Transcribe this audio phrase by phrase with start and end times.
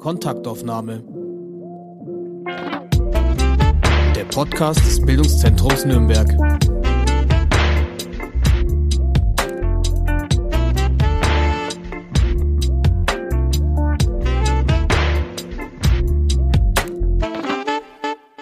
[0.00, 1.04] Kontaktaufnahme.
[4.16, 6.26] Der Podcast des Bildungszentrums Nürnberg.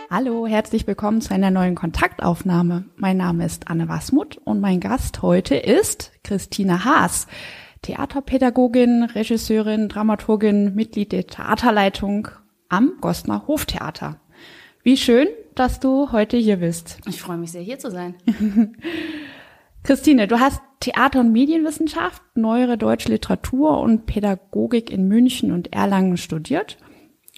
[0.09, 2.84] Hallo, herzlich willkommen zu einer neuen Kontaktaufnahme.
[2.95, 7.27] Mein Name ist Anne Wasmuth und mein Gast heute ist Christine Haas.
[7.89, 12.29] Theaterpädagogin, Regisseurin, Dramaturgin, Mitglied der Theaterleitung
[12.68, 14.21] am Gostner Hoftheater.
[14.82, 16.98] Wie schön, dass du heute hier bist.
[17.09, 18.14] Ich freue mich sehr, hier zu sein.
[19.85, 26.18] Christine, du hast Theater- und Medienwissenschaft, neuere deutsche Literatur und Pädagogik in München und Erlangen
[26.18, 26.76] studiert.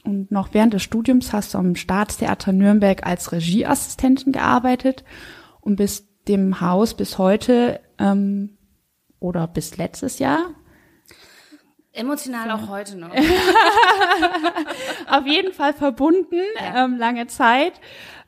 [0.02, 5.04] Und noch während des Studiums hast du am Staatstheater Nürnberg als Regieassistentin gearbeitet
[5.60, 8.56] und bist dem Haus bis heute ähm,
[9.20, 10.54] oder bis letztes Jahr.
[11.92, 13.10] Emotional auch heute noch.
[15.08, 16.84] Auf jeden Fall verbunden, ja.
[16.84, 17.80] ähm, lange Zeit.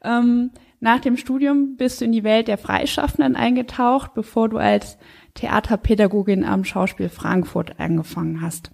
[0.02, 4.98] Ähm, nach dem Studium bist du in die Welt der Freischaffenden eingetaucht, bevor du als
[5.34, 8.72] Theaterpädagogin am Schauspiel Frankfurt angefangen hast.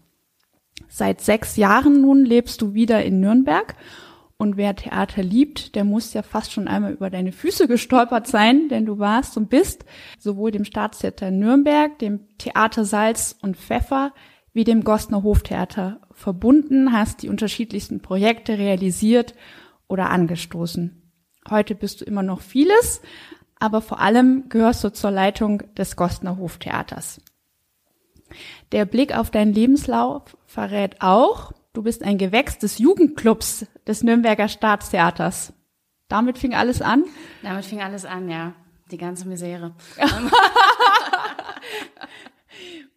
[0.88, 3.74] Seit sechs Jahren nun lebst du wieder in Nürnberg
[4.38, 8.68] und wer Theater liebt, der muss ja fast schon einmal über deine Füße gestolpert sein,
[8.68, 9.84] denn du warst und bist
[10.18, 14.14] sowohl dem Staatstheater Nürnberg, dem Theater Salz und Pfeffer
[14.52, 19.34] wie dem Gostner Hoftheater verbunden, hast die unterschiedlichsten Projekte realisiert
[19.88, 21.02] oder angestoßen.
[21.50, 23.02] Heute bist du immer noch vieles,
[23.58, 27.20] aber vor allem gehörst du zur Leitung des Gostner Hoftheaters.
[28.70, 34.48] Der Blick auf deinen Lebenslauf verrät auch, Du bist ein Gewächs des Jugendclubs des Nürnberger
[34.48, 35.52] Staatstheaters.
[36.08, 37.04] Damit fing alles an?
[37.44, 38.52] Damit fing alles an, ja.
[38.90, 39.76] Die ganze Misere.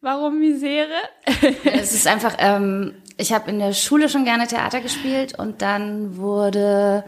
[0.01, 0.95] Warum Misere?
[1.63, 6.17] es ist einfach, ähm, ich habe in der Schule schon gerne Theater gespielt und dann
[6.17, 7.03] wurde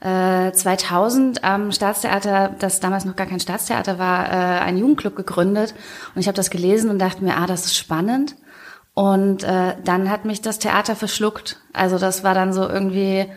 [0.00, 5.74] äh, 2000 am Staatstheater, das damals noch gar kein Staatstheater war, äh, ein Jugendclub gegründet
[6.14, 8.36] und ich habe das gelesen und dachte mir, ah, das ist spannend
[8.96, 11.60] und äh, dann hat mich das Theater verschluckt.
[11.74, 13.30] Also das war dann so irgendwie,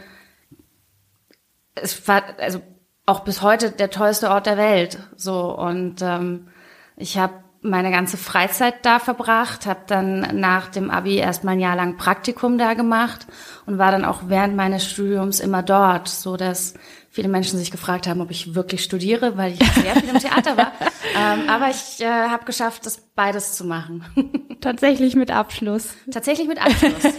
[1.75, 2.61] es war also
[3.05, 4.99] auch bis heute der tollste Ort der Welt.
[5.17, 6.47] So und ähm,
[6.95, 11.75] ich habe meine ganze Freizeit da verbracht, habe dann nach dem Abi erstmal ein Jahr
[11.75, 13.27] lang Praktikum da gemacht
[13.65, 16.73] und war dann auch während meines Studiums immer dort, so dass
[17.09, 20.57] viele Menschen sich gefragt haben, ob ich wirklich studiere, weil ich sehr viel im Theater
[20.57, 20.71] war.
[21.17, 24.03] ähm, aber ich äh, habe geschafft, das beides zu machen.
[24.61, 25.95] Tatsächlich mit Abschluss.
[26.11, 27.13] Tatsächlich mit Abschluss.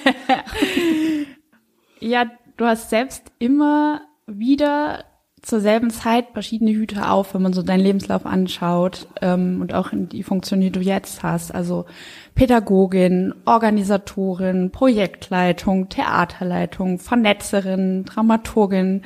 [2.01, 5.05] ja, du hast selbst immer wieder
[5.43, 9.93] zur selben Zeit verschiedene Hüte auf, wenn man so deinen Lebenslauf anschaut ähm, und auch
[9.93, 11.55] in die Funktion, die du jetzt hast.
[11.55, 11.87] Also
[12.35, 19.03] Pädagogin, Organisatorin, Projektleitung, Theaterleitung, Vernetzerin, Dramaturgin.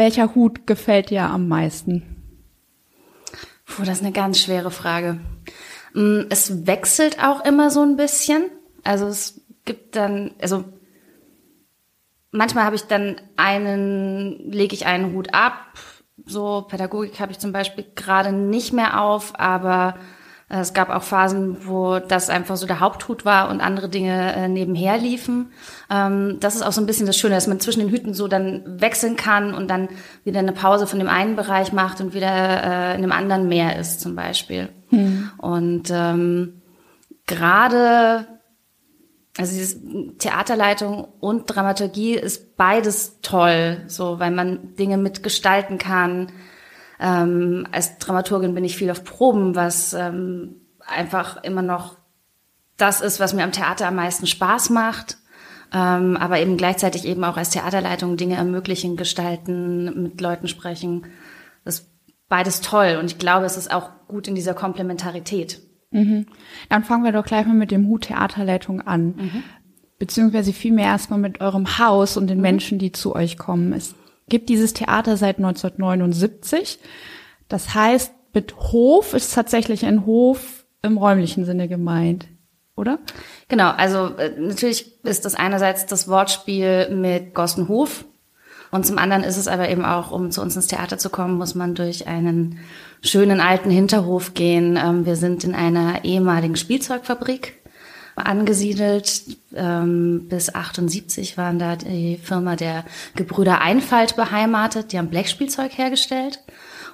[0.00, 2.16] Welcher Hut gefällt dir am meisten?
[3.66, 5.20] Puh, das ist eine ganz schwere Frage.
[5.92, 8.46] Mm, es wechselt auch immer so ein bisschen.
[8.82, 10.64] Also es gibt dann, also
[12.30, 15.66] manchmal habe ich dann einen, lege ich einen Hut ab.
[16.24, 19.98] So Pädagogik habe ich zum Beispiel gerade nicht mehr auf, aber
[20.58, 24.48] es gab auch Phasen, wo das einfach so der Haupthut war und andere Dinge äh,
[24.48, 25.52] nebenher liefen.
[25.88, 28.26] Ähm, das ist auch so ein bisschen das Schöne, dass man zwischen den Hüten so
[28.26, 29.88] dann wechseln kann und dann
[30.24, 33.78] wieder eine Pause von dem einen Bereich macht und wieder äh, in dem anderen mehr
[33.78, 34.70] ist zum Beispiel.
[34.88, 35.30] Hm.
[35.38, 36.62] Und ähm,
[37.26, 38.26] gerade
[39.38, 39.78] also dieses
[40.18, 46.32] Theaterleitung und Dramaturgie ist beides toll, so weil man Dinge mitgestalten kann,
[47.00, 50.56] ähm, als Dramaturgin bin ich viel auf Proben, was ähm,
[50.86, 51.96] einfach immer noch
[52.76, 55.18] das ist, was mir am Theater am meisten Spaß macht.
[55.72, 61.06] Ähm, aber eben gleichzeitig eben auch als Theaterleitung Dinge ermöglichen, gestalten, mit Leuten sprechen.
[61.64, 61.90] Das ist
[62.28, 65.60] beides toll und ich glaube, es ist auch gut in dieser Komplementarität.
[65.90, 66.26] Mhm.
[66.68, 69.06] Dann fangen wir doch gleich mal mit dem Hut Theaterleitung an.
[69.16, 69.42] Mhm.
[69.98, 72.42] Beziehungsweise vielmehr erstmal mit eurem Haus und den mhm.
[72.42, 73.72] Menschen, die zu euch kommen.
[73.72, 73.94] Es
[74.30, 76.78] gibt dieses Theater seit 1979.
[77.48, 82.26] Das heißt, mit Hof ist tatsächlich ein Hof im räumlichen Sinne gemeint,
[82.76, 82.98] oder?
[83.48, 88.04] Genau, also äh, natürlich ist das einerseits das Wortspiel mit Gossenhof
[88.70, 91.36] und zum anderen ist es aber eben auch, um zu uns ins Theater zu kommen,
[91.36, 92.58] muss man durch einen
[93.02, 94.78] schönen alten Hinterhof gehen.
[94.80, 97.59] Ähm, wir sind in einer ehemaligen Spielzeugfabrik
[98.26, 99.22] angesiedelt.
[99.54, 102.84] Ähm, bis 78 waren da die Firma der
[103.14, 104.92] Gebrüder Einfalt beheimatet.
[104.92, 106.40] Die haben Blechspielzeug hergestellt.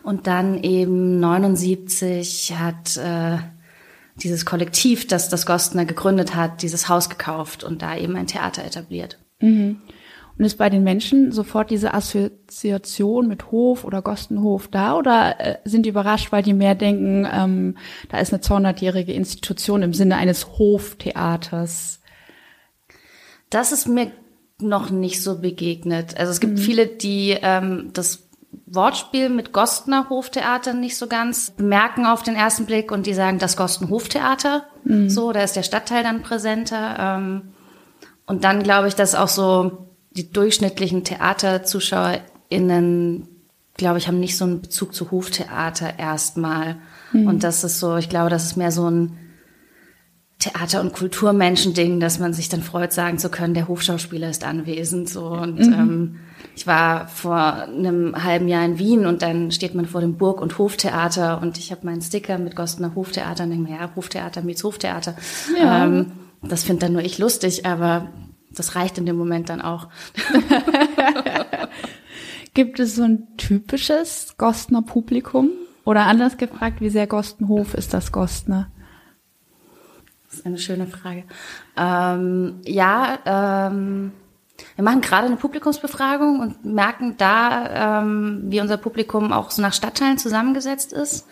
[0.03, 3.39] Und dann eben 79 hat äh,
[4.23, 8.65] dieses Kollektiv, das das Gostner gegründet hat, dieses Haus gekauft und da eben ein Theater
[8.65, 9.19] etabliert.
[9.41, 9.79] Mhm.
[10.39, 15.59] Und ist bei den Menschen sofort diese Assoziation mit Hof oder Gostenhof da oder äh,
[15.65, 17.77] sind die überrascht, weil die mehr denken, ähm,
[18.11, 22.01] da ist eine 200-jährige Institution im Sinne eines Hoftheaters?
[23.49, 24.11] Das ist mir
[24.61, 26.19] noch nicht so begegnet.
[26.19, 26.59] Also es gibt mhm.
[26.59, 28.29] viele, die ähm, das
[28.67, 33.39] Wortspiel mit Gostner Hoftheater nicht so ganz bemerken auf den ersten Blick und die sagen
[33.39, 34.65] das Gosten Hoftheater.
[34.85, 35.09] Mhm.
[35.09, 36.97] So, da ist der Stadtteil dann präsenter.
[36.99, 37.43] Ähm,
[38.27, 39.87] und dann glaube ich, dass auch so
[40.17, 43.29] die durchschnittlichen TheaterzuschauerInnen,
[43.77, 46.77] glaube ich, haben nicht so einen Bezug zu Hoftheater erstmal.
[47.13, 47.27] Mhm.
[47.27, 49.19] Und das ist so, ich glaube, das ist mehr so ein
[50.39, 55.09] Theater- und Kulturmenschending, dass man sich dann freut, sagen zu können, der Hofschauspieler ist anwesend.
[55.09, 55.73] So und mhm.
[55.73, 56.17] ähm,
[56.55, 60.43] ich war vor einem halben Jahr in Wien und dann steht man vor dem Burg-
[60.43, 64.43] und Hoftheater und ich habe meinen Sticker mit Gostner Hoftheater und denke mir, ja, Hoftheater
[64.43, 65.17] meets Hoftheater.
[65.59, 65.85] Ja.
[65.85, 66.13] Ähm,
[66.43, 68.11] das finde dann nur ich lustig, aber
[68.59, 69.89] das reicht in dem Moment dann auch.
[72.55, 75.51] Gibt es so ein typisches Gostner Publikum?
[75.85, 78.71] Oder anders gefragt, wie sehr Gostenhof ist das Gostner?
[80.27, 81.25] Das ist eine schöne Frage.
[81.77, 84.13] Ähm, ja, ähm,
[84.75, 89.73] wir machen gerade eine Publikumsbefragung und merken da, ähm, wie unser Publikum auch so nach
[89.73, 91.29] Stadtteilen zusammengesetzt ist.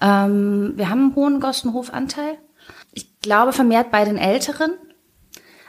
[0.00, 2.38] Ähm, wir haben einen hohen Gostenhofanteil.
[2.92, 4.72] Ich glaube vermehrt bei den Älteren.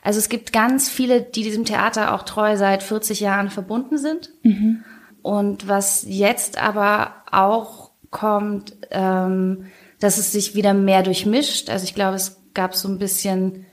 [0.02, 4.32] Also es gibt ganz viele, die diesem Theater auch treu seit 40 Jahren verbunden sind.
[4.44, 4.84] Mhm.
[5.22, 9.66] Und was jetzt aber auch kommt, ähm,
[10.00, 11.70] dass es sich wieder mehr durchmischt.
[11.70, 13.66] Also ich glaube, es gab so ein bisschen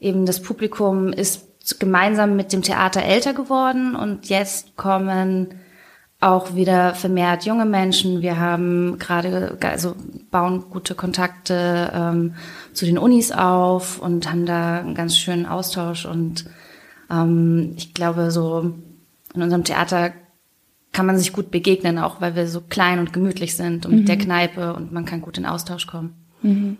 [0.00, 1.46] eben das Publikum ist
[1.80, 5.54] gemeinsam mit dem Theater älter geworden und jetzt kommen
[6.20, 8.22] auch wieder vermehrt junge Menschen.
[8.22, 9.94] Wir haben gerade, also
[10.30, 12.34] bauen gute Kontakte ähm,
[12.76, 16.04] zu den Unis auf und haben da einen ganz schönen Austausch.
[16.04, 16.44] Und
[17.10, 18.74] ähm, ich glaube, so
[19.34, 20.12] in unserem Theater
[20.92, 23.98] kann man sich gut begegnen, auch weil wir so klein und gemütlich sind und mhm.
[23.98, 26.14] mit der Kneipe und man kann gut in Austausch kommen.
[26.42, 26.76] Mhm.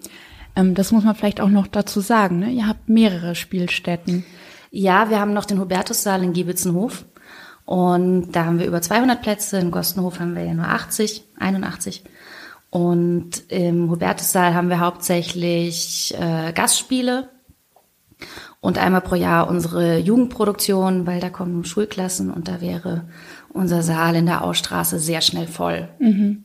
[0.54, 2.40] Ähm, das muss man vielleicht auch noch dazu sagen.
[2.40, 2.50] Ne?
[2.50, 4.24] Ihr habt mehrere Spielstätten.
[4.70, 7.06] Ja, wir haben noch den Hubertussaal in Giebitzenhof.
[7.64, 9.58] Und da haben wir über 200 Plätze.
[9.58, 12.04] In Gostenhof haben wir ja nur 80, 81.
[12.76, 17.30] Und im Hubertussaal haben wir hauptsächlich äh, Gastspiele
[18.60, 23.08] und einmal pro Jahr unsere Jugendproduktion, weil da kommen Schulklassen und da wäre
[23.48, 25.88] unser Saal in der Ausstraße sehr schnell voll.
[26.00, 26.44] Mhm.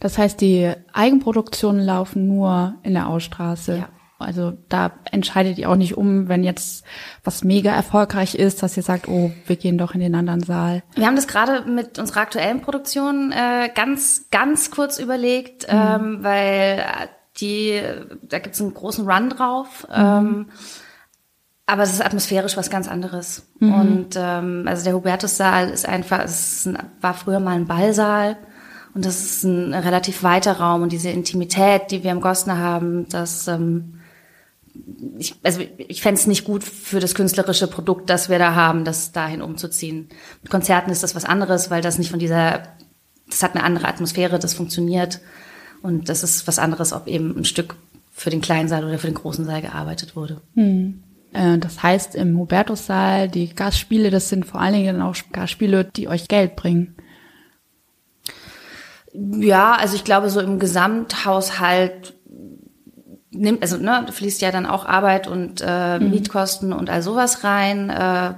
[0.00, 3.76] Das heißt, die Eigenproduktionen laufen nur in der Ausstraße.
[3.76, 3.88] Ja.
[4.20, 6.84] Also da entscheidet ihr auch nicht um, wenn jetzt
[7.24, 10.82] was mega erfolgreich ist, dass ihr sagt, oh, wir gehen doch in den anderen Saal.
[10.94, 15.78] Wir haben das gerade mit unserer aktuellen Produktion äh, ganz, ganz kurz überlegt, mhm.
[15.78, 16.84] ähm, weil
[17.40, 17.80] die,
[18.22, 19.86] da gibt es einen großen Run drauf.
[19.88, 19.94] Mhm.
[19.96, 20.46] Ähm,
[21.66, 23.46] aber es ist atmosphärisch was ganz anderes.
[23.60, 23.74] Mhm.
[23.74, 28.36] Und ähm, also der Hubertus-Saal ist einfach, es ein, war früher mal ein Ballsaal.
[28.92, 33.08] Und das ist ein relativ weiter Raum und diese Intimität, die wir im Gostner haben,
[33.08, 33.99] das ähm,
[35.18, 38.84] ich, also ich fände es nicht gut für das künstlerische Produkt, das wir da haben,
[38.84, 40.08] das dahin umzuziehen.
[40.42, 42.62] Mit Konzerten ist das was anderes, weil das nicht von dieser,
[43.28, 45.20] das hat eine andere Atmosphäre, das funktioniert.
[45.82, 47.76] Und das ist was anderes, ob eben ein Stück
[48.12, 50.42] für den kleinen Saal oder für den großen Saal gearbeitet wurde.
[50.54, 51.02] Hm.
[51.32, 56.08] Äh, das heißt, im Hubertussaal, die Gastspiele, das sind vor allen Dingen auch Gastspiele, die
[56.08, 56.96] euch Geld bringen.
[59.12, 62.14] Ja, also ich glaube, so im Gesamthaushalt
[63.30, 66.10] nimmt, also ne, fließt ja dann auch Arbeit und äh, mhm.
[66.10, 68.34] Mietkosten und all sowas rein, äh,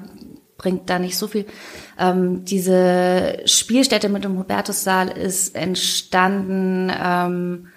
[0.58, 1.46] bringt da nicht so viel.
[1.98, 7.68] Ähm, diese Spielstätte mit dem Hubertussaal ist entstanden, ähm,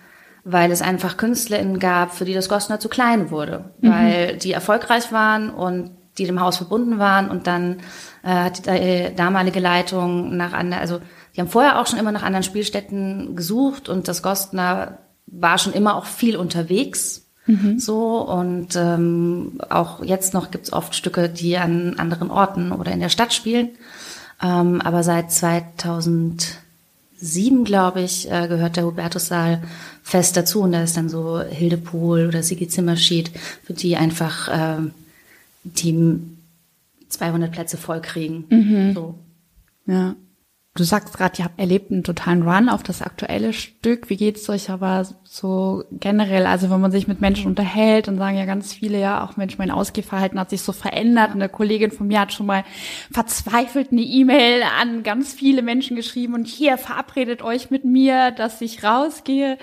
[0.44, 3.92] weil es einfach KünstlerInnen gab, für die das Gostner zu klein wurde, mhm.
[3.92, 7.78] weil die erfolgreich waren und die dem Haus verbunden waren und dann
[8.24, 11.02] äh, hat die äh, damalige Leitung nach anderen, also
[11.36, 15.74] die haben vorher auch schon immer nach anderen Spielstätten gesucht und das Gostner war schon
[15.74, 17.24] immer auch viel unterwegs.
[17.48, 17.80] Mhm.
[17.80, 23.00] So und ähm, auch jetzt noch gibt's oft Stücke, die an anderen Orten oder in
[23.00, 23.70] der Stadt spielen.
[24.42, 29.62] Ähm, aber seit 2007, glaube ich, äh, gehört der Hubertussaal
[30.02, 30.62] fest dazu.
[30.62, 33.30] Und da ist dann so Hilde Pohl oder Sigi Zimmerschied,
[33.64, 34.82] für die einfach äh,
[35.64, 36.20] die
[37.10, 38.46] 200 Plätze voll kriegen.
[38.50, 38.94] Mhm.
[38.94, 39.16] So.
[39.86, 40.16] Ja.
[40.78, 44.10] Du sagst gerade, ihr habt erlebt einen totalen Run auf das aktuelle Stück.
[44.10, 46.46] Wie geht's euch aber so generell?
[46.46, 49.58] Also wenn man sich mit Menschen unterhält, dann sagen ja ganz viele, ja, auch Mensch,
[49.58, 51.32] mein Ausgehverhalten hat sich so verändert.
[51.32, 52.66] Eine Kollegin von mir hat schon mal
[53.10, 58.60] verzweifelt eine E-Mail an ganz viele Menschen geschrieben und hier verabredet euch mit mir, dass
[58.60, 59.58] ich rausgehe.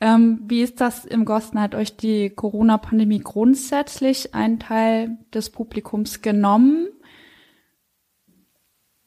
[0.00, 1.60] Ähm, wie ist das im Gosten?
[1.60, 6.88] Hat euch die Corona-Pandemie grundsätzlich einen Teil des Publikums genommen?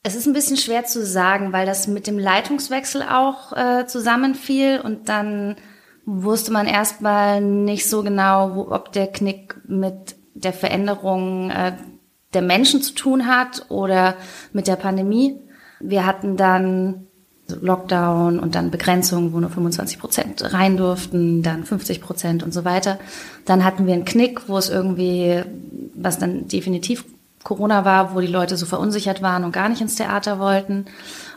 [0.04, 4.82] Es ist ein bisschen schwer zu sagen, weil das mit dem Leitungswechsel auch äh, zusammenfiel
[4.84, 5.58] und dann
[6.06, 11.74] wusste man erstmal nicht so genau, wo, ob der Knick mit der Veränderung äh,
[12.34, 14.16] der Menschen zu tun hat oder
[14.54, 15.40] mit der Pandemie.
[15.80, 17.08] Wir hatten dann
[17.48, 22.66] Lockdown und dann Begrenzungen, wo nur 25 Prozent rein durften, dann 50 Prozent und so
[22.66, 22.98] weiter.
[23.46, 25.44] Dann hatten wir einen Knick, wo es irgendwie,
[25.94, 27.06] was dann definitiv
[27.44, 30.86] Corona war, wo die Leute so verunsichert waren und gar nicht ins Theater wollten.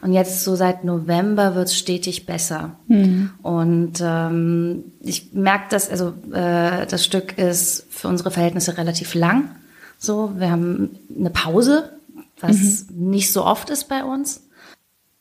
[0.03, 2.77] Und jetzt so seit November wird es stetig besser.
[2.89, 3.31] Mhm.
[3.43, 9.57] Und ähm, ich merke, dass also äh, das Stück ist für unsere Verhältnisse relativ lang.
[9.99, 11.93] So, wir haben eine Pause,
[12.41, 13.11] was mhm.
[13.11, 14.43] nicht so oft ist bei uns.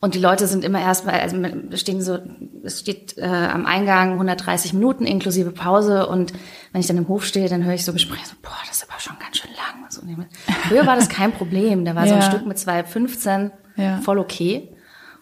[0.03, 1.37] Und die Leute sind immer erstmal, also
[1.77, 2.19] stehen so,
[2.61, 6.33] es steht äh, am Eingang 130 Minuten inklusive Pause und
[6.73, 8.89] wenn ich dann im Hof stehe, dann höre ich so Gespräche, so, boah, das ist
[8.89, 9.89] aber schon ganz schön lang.
[9.89, 10.01] So,
[10.67, 12.09] früher war das kein Problem, da war ja.
[12.09, 14.01] so ein Stück mit 2,15 ja.
[14.01, 14.75] voll okay.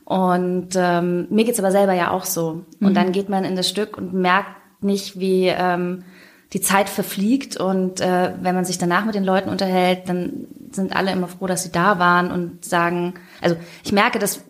[0.04, 2.66] Und ähm, mir geht's aber selber ja auch so.
[2.80, 2.94] Und mhm.
[2.96, 6.06] dann geht man in das Stück und merkt nicht, wie ähm,
[6.54, 7.56] die Zeit verfliegt.
[7.56, 11.46] Und äh, wenn man sich danach mit den Leuten unterhält, dann sind alle immer froh,
[11.46, 14.42] dass sie da waren und sagen, also ich merke, dass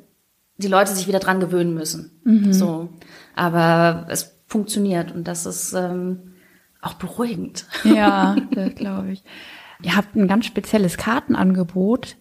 [0.61, 2.19] die Leute sich wieder dran gewöhnen müssen.
[2.23, 2.53] Mhm.
[2.53, 2.89] So.
[3.35, 6.33] Aber es funktioniert und das ist ähm,
[6.81, 7.65] auch beruhigend.
[7.83, 9.23] Ja, das glaube ich.
[9.81, 12.17] Ihr habt ein ganz spezielles Kartenangebot,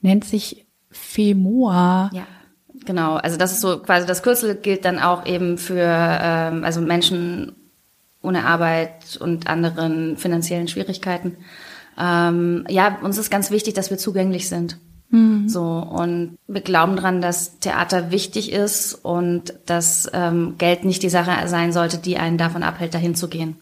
[0.00, 2.10] nennt sich FEMOA.
[2.12, 2.26] Ja.
[2.84, 6.80] Genau, also das ist so quasi das Kürzel gilt dann auch eben für ähm, also
[6.80, 7.52] Menschen
[8.22, 11.36] ohne Arbeit und anderen finanziellen Schwierigkeiten.
[11.98, 14.78] Ähm, ja, uns ist ganz wichtig, dass wir zugänglich sind.
[15.12, 15.48] Mhm.
[15.48, 21.10] So, und wir glauben dran, dass Theater wichtig ist und dass ähm, Geld nicht die
[21.10, 23.56] Sache sein sollte, die einen davon abhält, dahin zu gehen.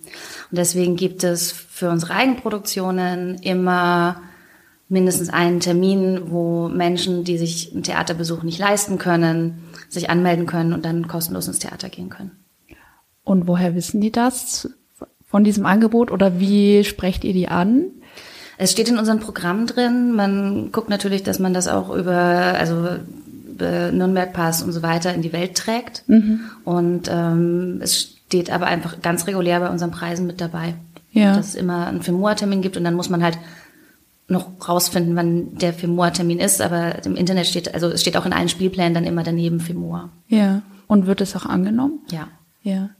[0.51, 4.23] Und deswegen gibt es für unsere Eigenproduktionen immer
[4.89, 10.73] mindestens einen Termin, wo Menschen, die sich einen Theaterbesuch nicht leisten können, sich anmelden können
[10.73, 12.33] und dann kostenlos ins Theater gehen können.
[13.25, 14.71] Und woher wissen die das
[15.27, 17.91] von diesem Angebot oder wie sprecht ihr die an?
[18.63, 20.13] Es steht in unserem Programm drin.
[20.13, 22.89] Man guckt natürlich, dass man das auch über, also
[23.49, 26.05] über Nürnberg Pass und so weiter in die Welt trägt.
[26.09, 26.41] Mhm.
[26.65, 30.75] Und ähm, es steht aber einfach ganz regulär bei unseren Preisen mit dabei.
[31.13, 31.37] Ja.
[31.37, 33.39] Dass es immer einen Femoa-Termin gibt und dann muss man halt
[34.29, 38.35] noch rausfinden, wann der Femoa-Termin ist, aber im Internet steht, also es steht auch in
[38.35, 40.11] allen Spielplänen dann immer daneben Femoa.
[40.29, 40.61] Ja.
[40.87, 42.01] Und wird es auch angenommen?
[42.11, 42.29] Ja.
[42.63, 42.91] Ja.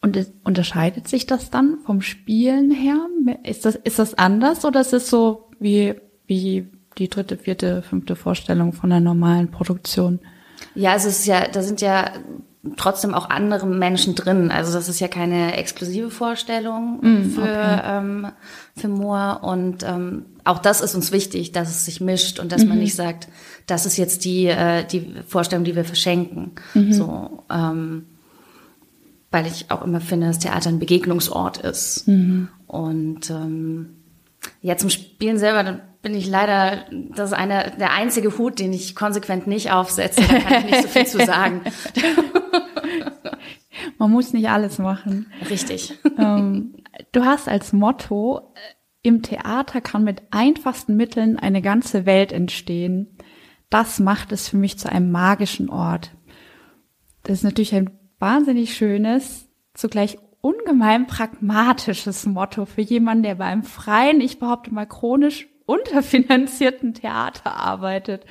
[0.00, 2.98] Und unterscheidet sich das dann vom Spielen her?
[3.42, 8.14] Ist das, ist das anders oder ist es so wie, wie die dritte, vierte, fünfte
[8.14, 10.20] Vorstellung von einer normalen Produktion?
[10.74, 12.12] Ja, also es ist ja, da sind ja
[12.76, 14.50] trotzdem auch andere Menschen drin.
[14.50, 17.80] Also das ist ja keine exklusive Vorstellung mm, für, okay.
[17.84, 18.26] ähm,
[18.76, 19.40] für Moor.
[19.42, 22.70] Und ähm, auch das ist uns wichtig, dass es sich mischt und dass mhm.
[22.70, 23.28] man nicht sagt,
[23.66, 26.52] das ist jetzt die, äh, die Vorstellung, die wir verschenken.
[26.74, 26.92] Mhm.
[26.92, 28.06] So, ähm,
[29.30, 32.08] weil ich auch immer finde, dass Theater ein Begegnungsort ist.
[32.08, 32.48] Mhm.
[32.66, 33.96] Und ähm,
[34.60, 38.72] ja, zum Spielen selber, dann bin ich leider, das ist einer, der einzige Hut, den
[38.72, 40.22] ich konsequent nicht aufsetze.
[40.22, 41.62] Da kann ich nicht so viel zu sagen.
[43.98, 45.26] Man muss nicht alles machen.
[45.50, 45.98] Richtig.
[46.18, 46.74] Ähm,
[47.12, 48.54] du hast als Motto,
[49.02, 53.16] im Theater kann mit einfachsten Mitteln eine ganze Welt entstehen.
[53.70, 56.12] Das macht es für mich zu einem magischen Ort.
[57.22, 64.20] Das ist natürlich ein wahnsinnig schönes, zugleich ungemein pragmatisches Motto für jemanden, der beim freien,
[64.20, 68.24] ich behaupte mal chronisch unterfinanzierten Theater arbeitet.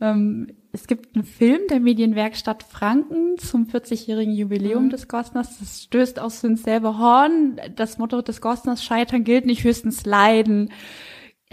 [0.00, 4.90] Ähm, es gibt einen Film der Medienwerkstatt Franken zum 40-jährigen Jubiläum mhm.
[4.90, 5.58] des Gostners.
[5.58, 7.60] Das stößt aus ins selbe Horn.
[7.76, 10.70] Das Motto des Gostners Scheitern gilt nicht höchstens Leiden.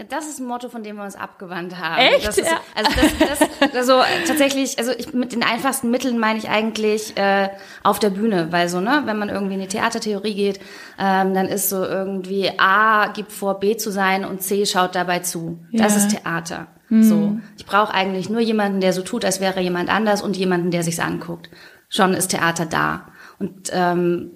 [0.08, 1.98] Das ist ein Motto, von dem wir uns abgewandt haben.
[2.00, 2.26] Echt?
[2.26, 2.60] Das ist, ja.
[2.74, 7.48] Also das, das, also tatsächlich, also ich, mit den einfachsten Mitteln meine ich eigentlich äh,
[7.82, 10.60] auf der Bühne, weil so, ne, wenn man irgendwie in die Theatertheorie geht,
[10.98, 15.20] ähm, dann ist so irgendwie A gibt vor, B zu sein und C schaut dabei
[15.20, 15.58] zu.
[15.70, 15.84] Ja.
[15.84, 16.68] Das ist Theater.
[16.88, 17.02] Mhm.
[17.02, 20.70] So, ich brauche eigentlich nur jemanden, der so tut, als wäre jemand anders und jemanden,
[20.70, 21.48] der sich's anguckt.
[21.88, 23.08] Schon ist Theater da.
[23.38, 24.30] Und ähm,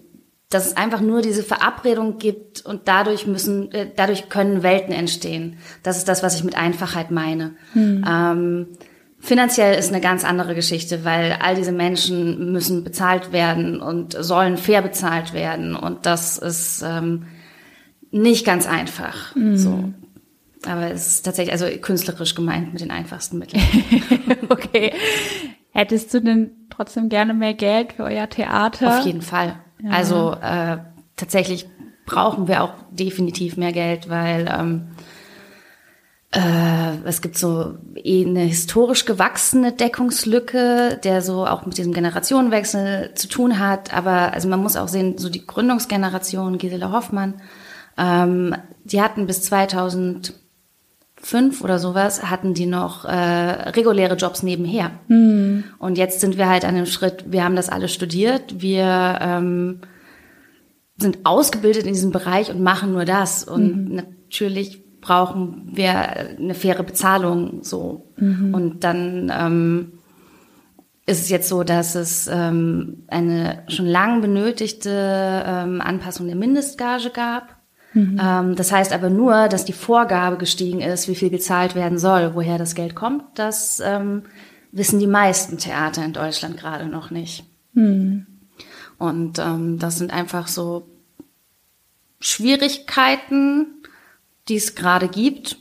[0.49, 5.59] dass es einfach nur diese Verabredung gibt und dadurch müssen, äh, dadurch können Welten entstehen.
[5.83, 7.57] Das ist das, was ich mit Einfachheit meine.
[7.73, 8.05] Hm.
[8.09, 8.67] Ähm,
[9.19, 14.57] finanziell ist eine ganz andere Geschichte, weil all diese Menschen müssen bezahlt werden und sollen
[14.57, 17.25] fair bezahlt werden und das ist ähm,
[18.13, 19.35] nicht ganz einfach.
[19.35, 19.57] Hm.
[19.57, 19.93] So.
[20.65, 23.63] Aber es ist tatsächlich also künstlerisch gemeint mit den einfachsten Mitteln.
[24.49, 24.93] okay.
[25.73, 28.99] Hättest du denn trotzdem gerne mehr Geld für euer Theater?
[28.99, 29.59] Auf jeden Fall.
[29.91, 30.79] Also äh,
[31.17, 31.69] tatsächlich
[32.07, 34.89] brauchen wir auch definitiv mehr Geld, weil ähm,
[36.33, 43.13] äh, es gibt so eh eine historisch gewachsene Deckungslücke, der so auch mit diesem Generationenwechsel
[43.15, 43.93] zu tun hat.
[43.95, 47.35] Aber also man muss auch sehen, so die Gründungsgeneration, Gisela Hoffmann,
[47.99, 48.55] ähm,
[48.85, 49.43] die hatten bis
[51.27, 54.93] 2005 oder sowas, hatten die noch äh, reguläre Jobs nebenher.
[55.09, 55.65] Mhm.
[55.79, 59.81] Und jetzt sind wir halt an einem Schritt, wir haben das alles studiert, wir ähm,
[60.97, 63.45] sind ausgebildet in diesem Bereich und machen nur das.
[63.45, 63.95] Und mhm.
[63.97, 65.95] natürlich brauchen wir
[66.39, 68.13] eine faire Bezahlung so.
[68.17, 68.55] Mhm.
[68.55, 69.93] Und dann ähm,
[71.07, 74.91] ist es jetzt so, dass es ähm, eine schon lang benötigte
[75.47, 77.56] ähm, Anpassung der Mindestgage gab.
[77.97, 78.21] Mhm.
[78.23, 82.35] Ähm, das heißt aber nur, dass die Vorgabe gestiegen ist, wie viel gezahlt werden soll.
[82.35, 84.25] Woher das Geld kommt, das ähm,
[84.71, 87.45] wissen die meisten Theater in Deutschland gerade noch nicht.
[87.73, 88.27] Mhm.
[88.99, 90.87] Und ähm, das sind einfach so
[92.21, 93.67] Schwierigkeiten,
[94.49, 95.57] die es gerade gibt.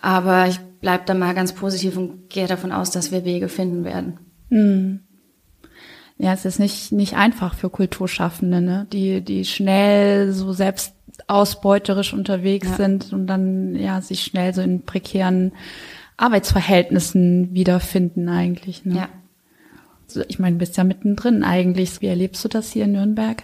[0.00, 3.84] Aber ich bleibe da mal ganz positiv und gehe davon aus, dass wir Wege finden
[3.84, 4.18] werden.
[4.48, 5.00] Mhm.
[6.18, 8.86] Ja, es ist nicht, nicht einfach für Kulturschaffende, ne?
[8.92, 10.94] die, die schnell so selbst
[11.26, 12.76] ausbeuterisch unterwegs ja.
[12.76, 15.52] sind und dann ja sich schnell so in prekären
[16.16, 18.84] Arbeitsverhältnissen wiederfinden eigentlich.
[18.84, 18.96] Ne?
[18.96, 19.08] Ja.
[20.08, 22.00] Also ich meine, du bist ja mittendrin eigentlich.
[22.00, 23.42] Wie erlebst du das hier in Nürnberg?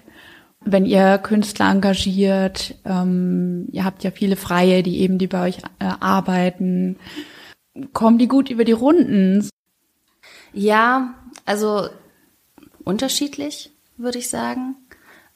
[0.65, 5.59] wenn ihr Künstler engagiert, ähm, ihr habt ja viele Freie, die eben, die bei euch
[5.79, 6.97] äh, arbeiten,
[7.93, 9.49] kommen die gut über die Runden?
[10.53, 11.15] Ja,
[11.45, 11.89] also
[12.85, 14.77] unterschiedlich, würde ich sagen.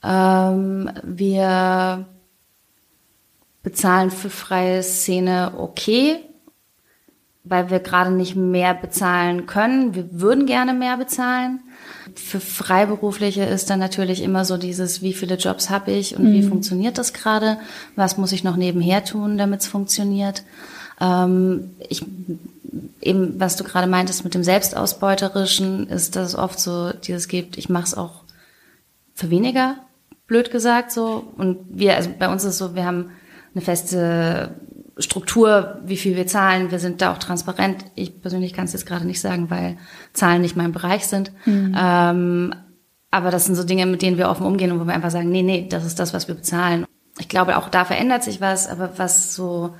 [0.02, 2.06] Ähm, wir
[3.62, 6.20] bezahlen für freie Szene okay,
[7.42, 9.94] weil wir gerade nicht mehr bezahlen können.
[9.94, 11.60] Wir würden gerne mehr bezahlen.
[12.14, 16.32] Für Freiberufliche ist dann natürlich immer so dieses, wie viele Jobs habe ich und mhm.
[16.32, 17.58] wie funktioniert das gerade?
[17.94, 20.44] Was muss ich noch nebenher tun, damit es funktioniert?
[21.00, 22.04] Ähm, ich,
[23.00, 27.68] eben, was du gerade meintest mit dem Selbstausbeuterischen, ist das oft so, dieses gibt, ich
[27.68, 28.22] mache es auch
[29.14, 29.76] für weniger,
[30.26, 31.32] blöd gesagt so.
[31.36, 33.10] Und wir, also bei uns ist es so, wir haben
[33.54, 34.54] eine feste
[34.98, 36.70] Struktur, wie viel wir zahlen.
[36.70, 37.84] Wir sind da auch transparent.
[37.94, 39.76] Ich persönlich kann es jetzt gerade nicht sagen, weil
[40.12, 41.32] Zahlen nicht mein Bereich sind.
[41.44, 41.76] Mhm.
[41.78, 42.54] Ähm,
[43.10, 45.30] aber das sind so Dinge, mit denen wir offen umgehen und wo wir einfach sagen,
[45.30, 46.86] nee, nee, das ist das, was wir bezahlen.
[47.18, 49.74] Ich glaube, auch da verändert sich was, aber was so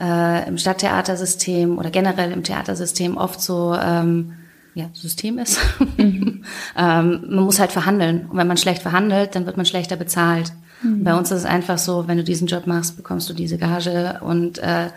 [0.00, 4.34] äh, im Stadttheatersystem oder generell im Theatersystem oft so ähm,
[4.74, 5.58] ja, System ist.
[5.98, 6.44] Mhm.
[6.76, 8.26] ähm, man muss halt verhandeln.
[8.30, 10.52] Und wenn man schlecht verhandelt, dann wird man schlechter bezahlt.
[10.82, 11.04] Mhm.
[11.04, 14.20] Bei uns ist es einfach so, wenn du diesen Job machst, bekommst du diese Gage
[14.22, 14.90] und äh,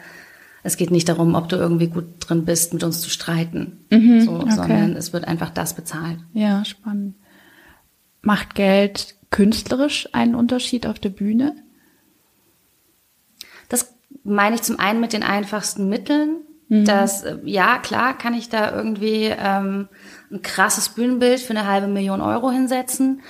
[0.63, 4.21] es geht nicht darum, ob du irgendwie gut drin bist, mit uns zu streiten, mhm,
[4.21, 4.51] so, okay.
[4.51, 6.17] sondern es wird einfach das bezahlt.
[6.34, 7.15] Ja, spannend.
[8.23, 11.55] Macht Geld künstlerisch einen Unterschied auf der Bühne?
[13.69, 13.94] Das
[14.25, 16.41] meine ich zum einen mit den einfachsten Mitteln.
[16.67, 16.85] Mhm.
[16.85, 19.88] Dass, äh, ja, klar, kann ich da irgendwie ähm,
[20.31, 23.21] ein krasses Bühnenbild für eine halbe Million Euro hinsetzen.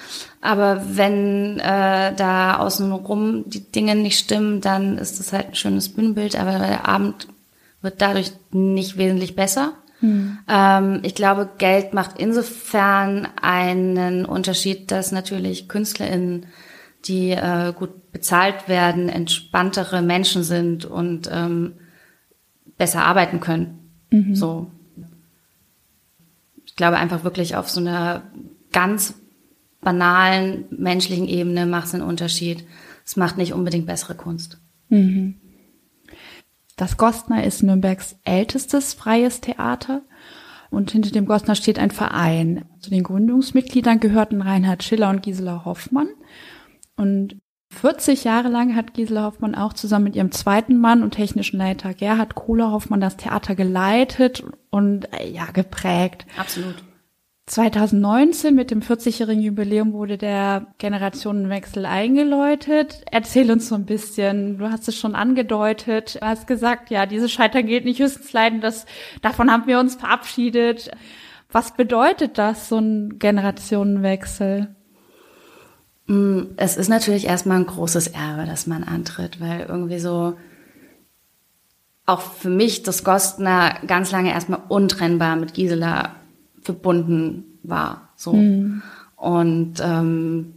[0.42, 5.90] Aber wenn äh, da außenrum die Dinge nicht stimmen, dann ist das halt ein schönes
[5.90, 7.28] Bühnenbild, aber der Abend
[7.82, 9.74] wird dadurch nicht wesentlich besser.
[10.00, 10.38] Hm.
[10.48, 16.46] Ähm, ich glaube, Geld macht insofern einen Unterschied, dass natürlich KünstlerInnen,
[17.08, 21.74] die äh, gut bezahlt werden, entspanntere Menschen sind und ähm,
[22.78, 23.90] besser arbeiten können.
[24.10, 24.36] Mhm.
[24.36, 24.72] So
[26.76, 28.24] ich glaube einfach wirklich auf so einer
[28.74, 29.16] ganz
[29.80, 32.66] banalen menschlichen Ebene macht es einen Unterschied.
[33.06, 34.60] Es macht nicht unbedingt bessere Kunst.
[34.90, 35.36] Mhm.
[36.76, 40.02] Das Gostner ist Nürnbergs ältestes freies Theater
[40.70, 42.66] und hinter dem Gostner steht ein Verein.
[42.82, 46.10] Zu den Gründungsmitgliedern gehörten Reinhard Schiller und Gisela Hoffmann.
[46.98, 47.40] Und
[47.72, 51.94] 40 Jahre lang hat Gisela Hoffmann auch zusammen mit ihrem zweiten Mann und technischen Leiter
[51.94, 56.26] Gerhard Kohler Hoffmann das Theater geleitet und äh, ja geprägt.
[56.38, 56.76] Absolut.
[57.48, 63.04] 2019 mit dem 40-jährigen Jubiläum wurde der Generationenwechsel eingeläutet.
[63.12, 64.58] Erzähl uns so ein bisschen.
[64.58, 66.16] Du hast es schon angedeutet.
[66.16, 68.62] Du hast gesagt, ja, dieses Scheitern geht nicht höchstens leiden.
[68.62, 68.88] Das,
[69.22, 70.90] davon haben wir uns verabschiedet.
[71.52, 74.75] Was bedeutet das, so ein Generationenwechsel?
[76.08, 80.36] Mm, es ist natürlich erstmal ein großes Erbe, das man antritt, weil irgendwie so
[82.06, 86.16] auch für mich das Gostner ganz lange erstmal untrennbar mit Gisela
[86.62, 88.10] verbunden war.
[88.16, 88.34] So.
[88.34, 88.84] Mhm.
[89.16, 90.54] Und ähm,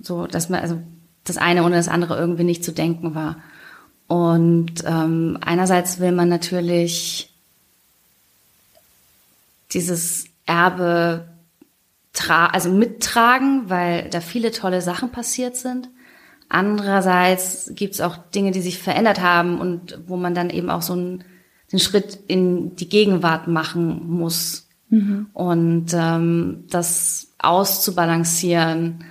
[0.00, 0.80] so, dass man, also
[1.24, 3.36] das eine ohne das andere irgendwie nicht zu denken war.
[4.06, 7.32] Und ähm, einerseits will man natürlich
[9.72, 11.26] dieses Erbe
[12.14, 15.90] tra also mittragen, weil da viele tolle Sachen passiert sind.
[16.48, 20.82] Andererseits gibt es auch Dinge, die sich verändert haben und wo man dann eben auch
[20.82, 21.24] so einen,
[21.72, 24.68] den Schritt in die Gegenwart machen muss.
[24.88, 25.26] Mhm.
[25.32, 29.04] Und ähm, das auszubalancieren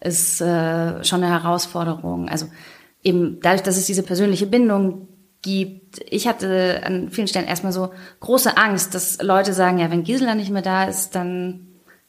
[0.00, 2.28] ist äh, schon eine Herausforderung.
[2.28, 2.46] Also
[3.02, 5.08] eben dadurch, dass es diese persönliche Bindung
[5.42, 6.00] gibt.
[6.08, 7.90] Ich hatte an vielen Stellen erstmal so
[8.20, 11.65] große Angst, dass Leute sagen, ja, wenn Gisela nicht mehr da ist, dann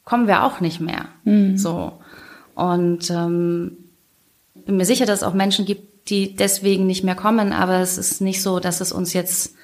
[0.08, 1.10] kommen wir auch nicht mehr.
[1.26, 1.58] Mhm.
[1.58, 1.92] So.
[2.56, 3.74] Und ähm,
[4.54, 7.98] bin mir sicher, dass es auch Menschen gibt, die deswegen nicht mehr kommen, aber es
[7.98, 9.56] ist nicht so, dass es uns jetzt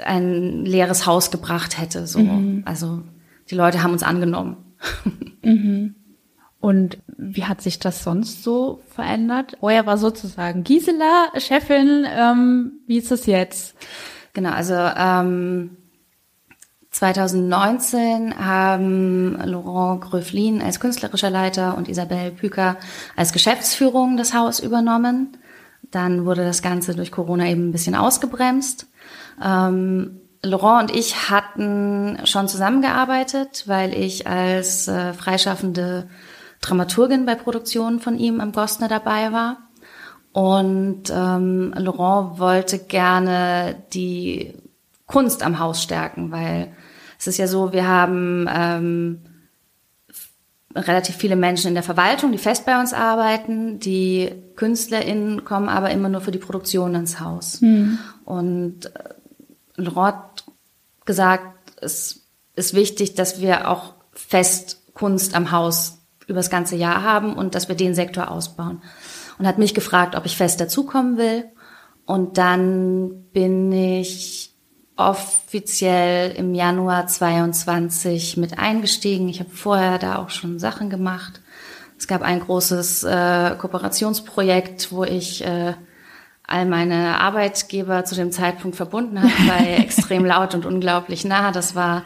[0.00, 2.08] ein leeres Haus gebracht hätte.
[2.08, 2.18] So.
[2.18, 2.62] Mhm.
[2.64, 3.02] Also
[3.48, 4.56] die Leute haben uns angenommen.
[5.40, 5.94] Mhm.
[6.60, 9.56] Und wie hat sich das sonst so verändert?
[9.60, 12.04] Vorher war sozusagen Gisela Chefin.
[12.06, 13.76] Ähm, wie ist es jetzt?
[14.34, 15.77] Genau, also ähm,
[16.90, 22.76] 2019 haben Laurent Gröflin als künstlerischer Leiter und Isabelle Püker
[23.14, 25.36] als Geschäftsführung das Haus übernommen.
[25.90, 28.86] Dann wurde das Ganze durch Corona eben ein bisschen ausgebremst.
[29.42, 36.08] Ähm, Laurent und ich hatten schon zusammengearbeitet, weil ich als äh, freischaffende
[36.60, 39.58] Dramaturgin bei Produktionen von ihm am Gostner dabei war.
[40.32, 44.54] Und ähm, Laurent wollte gerne die
[45.06, 46.72] Kunst am Haus stärken, weil
[47.18, 49.18] es ist ja so, wir haben ähm,
[50.74, 53.80] relativ viele Menschen in der Verwaltung, die fest bei uns arbeiten.
[53.80, 57.60] Die KünstlerInnen kommen aber immer nur für die Produktion ins Haus.
[57.60, 57.98] Mhm.
[58.24, 59.14] Und äh,
[59.76, 60.44] Laurent hat
[61.04, 67.02] gesagt, es ist wichtig, dass wir auch fest Kunst am Haus über das ganze Jahr
[67.02, 68.82] haben und dass wir den Sektor ausbauen.
[69.38, 71.44] Und hat mich gefragt, ob ich fest dazukommen will.
[72.04, 74.52] Und dann bin ich
[74.98, 79.28] offiziell im Januar 22 mit eingestiegen.
[79.28, 81.40] Ich habe vorher da auch schon Sachen gemacht.
[81.96, 85.74] Es gab ein großes äh, Kooperationsprojekt, wo ich äh,
[86.46, 91.52] all meine Arbeitgeber zu dem Zeitpunkt verbunden habe, bei extrem laut und unglaublich nah.
[91.52, 92.02] Das war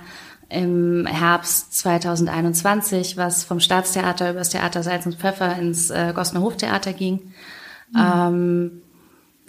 [0.51, 6.43] im Herbst 2021, was vom Staatstheater über das Theater Salz und Pfeffer ins äh, Gossener
[6.43, 7.33] Hoftheater ging.
[7.93, 7.99] Mhm.
[7.99, 8.83] Ähm,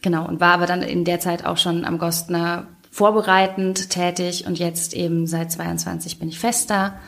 [0.01, 4.59] genau, und war aber dann in der Zeit auch schon am Gostner vorbereitend tätig und
[4.59, 6.99] jetzt eben seit 22 bin ich fest da.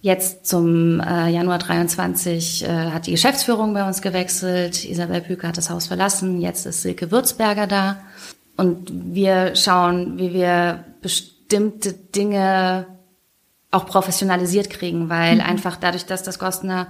[0.00, 4.84] Jetzt zum äh, Januar 23 äh, hat die Geschäftsführung bei uns gewechselt.
[4.84, 6.40] Isabel Püker hat das Haus verlassen.
[6.40, 7.96] Jetzt ist Silke Würzberger da.
[8.56, 12.86] Und wir schauen, wie wir bestimmte Dinge
[13.72, 15.40] auch professionalisiert kriegen, weil mhm.
[15.40, 16.86] einfach dadurch, dass das Gostner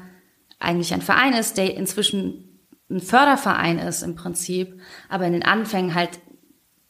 [0.59, 4.78] eigentlich ein Verein ist, der inzwischen ein Förderverein ist im Prinzip,
[5.09, 6.11] aber in den Anfängen halt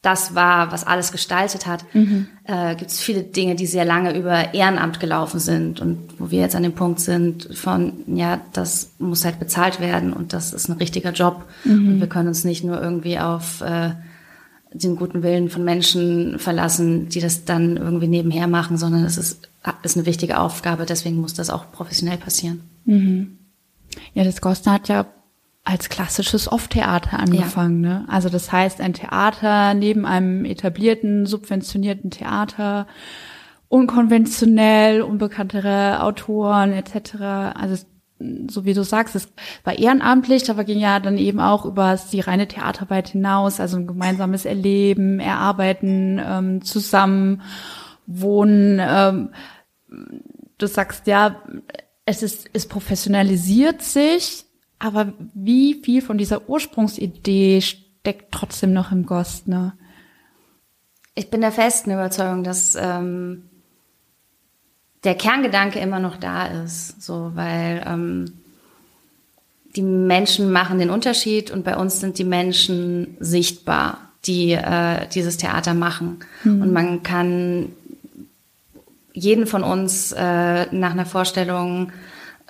[0.04, 2.26] das war, was alles gestaltet hat, mhm.
[2.44, 6.40] äh, gibt es viele Dinge, die sehr lange über Ehrenamt gelaufen sind und wo wir
[6.40, 10.68] jetzt an dem Punkt sind von, ja, das muss halt bezahlt werden und das ist
[10.68, 11.88] ein richtiger Job mhm.
[11.88, 13.92] und wir können uns nicht nur irgendwie auf äh,
[14.74, 19.48] den guten Willen von Menschen verlassen, die das dann irgendwie nebenher machen, sondern es ist
[19.82, 22.60] ist eine wichtige Aufgabe, deswegen muss das auch professionell passieren.
[22.84, 23.38] Mhm.
[24.12, 25.06] Ja, das Gostner hat ja
[25.64, 27.85] als klassisches Off-Theater angefangen.
[27.85, 27.90] Ja.
[28.00, 28.05] Ne?
[28.09, 32.87] Also das heißt, ein Theater neben einem etablierten, subventionierten Theater,
[33.68, 37.14] unkonventionell, unbekanntere Autoren etc.
[37.55, 37.85] Also
[38.48, 39.29] so wie du sagst, es
[39.64, 43.87] war ehrenamtlich, aber ging ja dann eben auch über die reine Theaterarbeit hinaus, also ein
[43.87, 47.42] gemeinsames Erleben, Erarbeiten, ähm, zusammen
[48.07, 48.81] wohnen.
[48.81, 49.31] Ähm,
[50.59, 51.42] du sagst ja,
[52.07, 54.43] es ist, es professionalisiert sich,
[54.85, 59.73] aber wie viel von dieser Ursprungsidee steckt trotzdem noch im Gost, ne?
[61.14, 63.44] Ich bin der festen Überzeugung, dass ähm,
[65.05, 68.33] der Kerngedanke immer noch da ist, so weil ähm,
[69.75, 75.38] die Menschen machen den Unterschied und bei uns sind die Menschen sichtbar, die äh, dieses
[75.38, 76.18] Theater machen.
[76.42, 76.62] Mhm.
[76.62, 77.73] Und man kann
[79.12, 81.92] jeden von uns äh, nach einer Vorstellung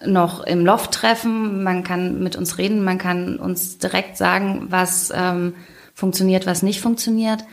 [0.06, 1.62] noch im Loft treffen.
[1.62, 5.54] Man kann mit uns reden, man kann uns direkt sagen, was ähm,
[5.94, 7.44] funktioniert, was nicht funktioniert.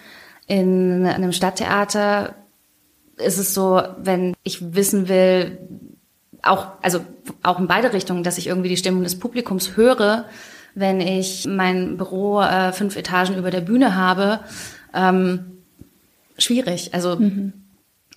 [0.48, 2.36] In einem Stadttheater
[3.18, 5.58] ist es so, wenn ich wissen will,
[6.42, 7.02] auch, also
[7.44, 10.26] auch in beide Richtungen, dass ich irgendwie die Stimmung des Publikums höre,
[10.74, 14.40] wenn ich mein Büro äh, fünf Etagen über der Bühne habe,
[14.94, 15.58] ähm,
[16.38, 16.94] schwierig.
[16.94, 17.54] Also mhm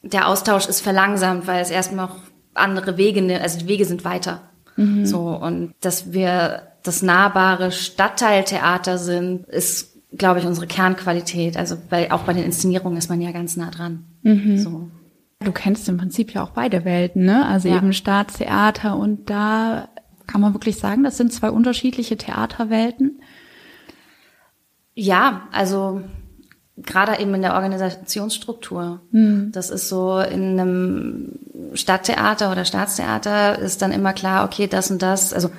[0.05, 2.17] der Austausch ist verlangsamt, weil es erstmal noch
[2.55, 4.43] andere Wege, ne, also die Wege sind weiter.
[4.77, 5.07] Mhm.
[5.07, 11.57] So, und dass wir das nahbare Stadtteiltheater sind, ist, glaube ich, unsere Kernqualität.
[11.57, 14.05] Also bei, auch bei den Inszenierungen ist man ja ganz nah dran.
[14.23, 14.59] Mhm.
[14.59, 14.91] So.
[15.41, 17.47] Du kennst im Prinzip ja auch beide Welten, ne?
[17.47, 17.77] Also Ja.
[17.77, 19.89] eben Staatstheater und da
[20.27, 23.21] kann man wirklich sagen, das sind zwei unterschiedliche Theaterwelten.
[24.95, 26.03] Ja, also
[26.77, 29.01] gerade eben in der Organisationsstruktur.
[29.53, 31.39] Das ist so in einem
[31.75, 35.51] Stadttheater oder Staatstheater ist dann immer klar, okay, das und das, also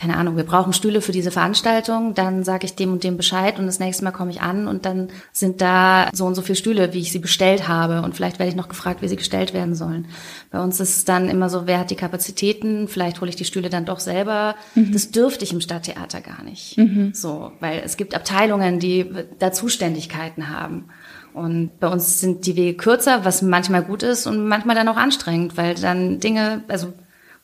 [0.00, 3.58] keine Ahnung, wir brauchen Stühle für diese Veranstaltung, dann sage ich dem und dem Bescheid
[3.58, 6.56] und das nächste Mal komme ich an und dann sind da so und so viele
[6.56, 9.52] Stühle, wie ich sie bestellt habe und vielleicht werde ich noch gefragt, wie sie gestellt
[9.52, 10.06] werden sollen.
[10.50, 13.44] Bei uns ist es dann immer so, wer hat die Kapazitäten, vielleicht hole ich die
[13.44, 14.54] Stühle dann doch selber.
[14.74, 16.76] Das dürfte ich im Stadttheater gar nicht.
[17.12, 19.04] So, weil es gibt Abteilungen, die
[19.38, 20.86] da Zuständigkeiten haben.
[21.34, 24.96] Und bei uns sind die Wege kürzer, was manchmal gut ist und manchmal dann auch
[24.96, 26.94] anstrengend, weil dann Dinge, also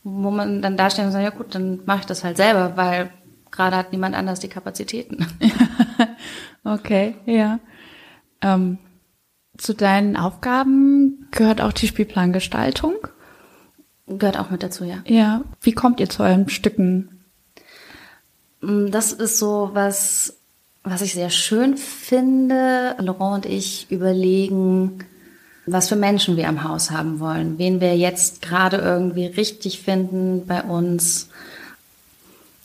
[0.08, 2.76] wo man dann da steht und sagt, ja gut, dann mache ich das halt selber,
[2.76, 3.10] weil
[3.50, 5.26] gerade hat niemand anders die Kapazitäten.
[6.64, 7.60] Okay, ja.
[8.42, 8.78] Ähm,
[9.56, 12.94] zu deinen Aufgaben gehört auch die Spielplangestaltung.
[14.08, 14.98] Gehört auch mit dazu, ja.
[15.06, 15.42] Ja.
[15.60, 17.20] Wie kommt ihr zu euren Stücken?
[18.62, 20.38] Mm, Das ist so was,
[20.82, 22.96] was ich sehr schön finde.
[22.98, 25.04] Laurent und ich überlegen,
[25.66, 30.46] was für Menschen wir am Haus haben wollen, wen wir jetzt gerade irgendwie richtig finden
[30.46, 31.28] bei uns.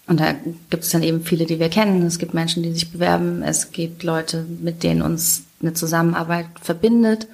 [0.07, 0.33] Und da
[0.69, 2.05] gibt es dann eben viele, die wir kennen.
[2.05, 3.41] Es gibt Menschen, die sich bewerben.
[3.43, 7.27] Es gibt Leute, mit denen uns eine Zusammenarbeit verbindet.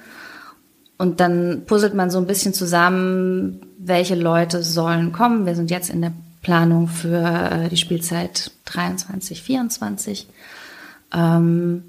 [0.96, 5.46] Und dann puzzelt man so ein bisschen zusammen, welche Leute sollen kommen.
[5.46, 10.28] Wir sind jetzt in der Planung für äh, die Spielzeit 23, 24.
[11.12, 11.82] Ähm,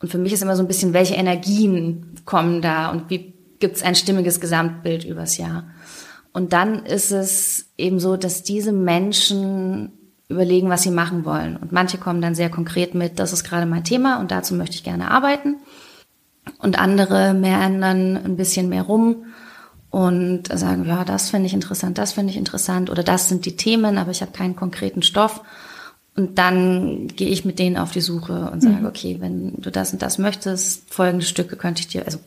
[0.00, 3.76] und für mich ist immer so ein bisschen, welche Energien kommen da und wie gibt
[3.76, 5.64] es ein stimmiges Gesamtbild übers Jahr.
[6.32, 9.92] Und dann ist es eben so, dass diese Menschen
[10.28, 11.56] überlegen, was sie machen wollen.
[11.56, 14.74] Und manche kommen dann sehr konkret mit, das ist gerade mein Thema und dazu möchte
[14.74, 15.56] ich gerne arbeiten.
[16.58, 19.26] Und andere mehren dann ein bisschen mehr rum
[19.90, 23.56] und sagen, ja, das finde ich interessant, das finde ich interessant oder das sind die
[23.56, 25.42] Themen, aber ich habe keinen konkreten Stoff.
[26.16, 29.92] Und dann gehe ich mit denen auf die Suche und sage, okay, wenn du das
[29.92, 32.20] und das möchtest, folgende Stücke könnte ich dir, also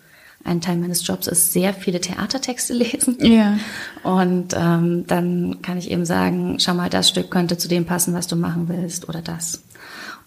[0.44, 3.18] ein Teil meines Jobs ist sehr viele Theatertexte lesen.
[3.22, 3.58] Ja.
[4.04, 8.14] Und ähm, dann kann ich eben sagen, schau mal, das Stück könnte zu dem passen,
[8.14, 9.64] was du machen willst oder das.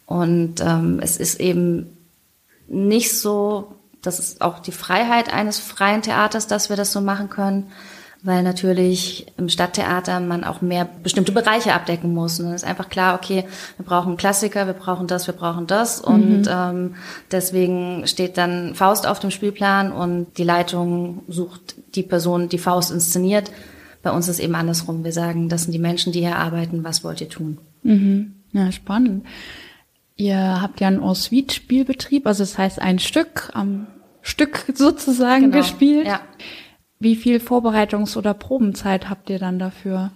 [0.06, 1.86] Und ähm, es ist eben
[2.66, 7.28] nicht so, das ist auch die Freiheit eines freien Theaters, dass wir das so machen
[7.28, 7.70] können,
[8.22, 12.38] weil natürlich im Stadttheater man auch mehr bestimmte Bereiche abdecken muss.
[12.38, 13.44] Und dann ist einfach klar, okay,
[13.76, 16.00] wir brauchen Klassiker, wir brauchen das, wir brauchen das.
[16.00, 16.94] Und ähm,
[17.30, 22.90] deswegen steht dann Faust auf dem Spielplan und die Leitung sucht die Person, die Faust
[22.90, 23.50] inszeniert.
[24.02, 25.04] Bei uns ist eben andersrum.
[25.04, 27.58] Wir sagen, das sind die Menschen, die hier arbeiten, was wollt ihr tun?
[27.82, 28.34] Mhm.
[28.52, 29.24] Ja, spannend.
[30.16, 33.86] Ihr habt ja einen Ensuite-Spielbetrieb, also das heißt ein Stück am
[34.22, 35.56] Stück sozusagen Genau.
[35.56, 36.06] gespielt.
[36.06, 36.20] Ja.
[37.00, 40.10] Wie viel Vorbereitungs- oder Probenzeit habt ihr dann dafür?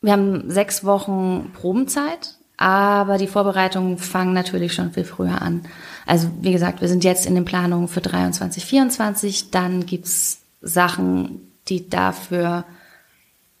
[0.00, 5.62] Wir haben sechs Wochen Probenzeit, aber die Vorbereitungen fangen natürlich schon viel früher an.
[6.06, 9.50] Also wie gesagt, wir sind jetzt in den Planungen für 23, 24.
[9.50, 12.64] Dann gibt's Sachen, die dafür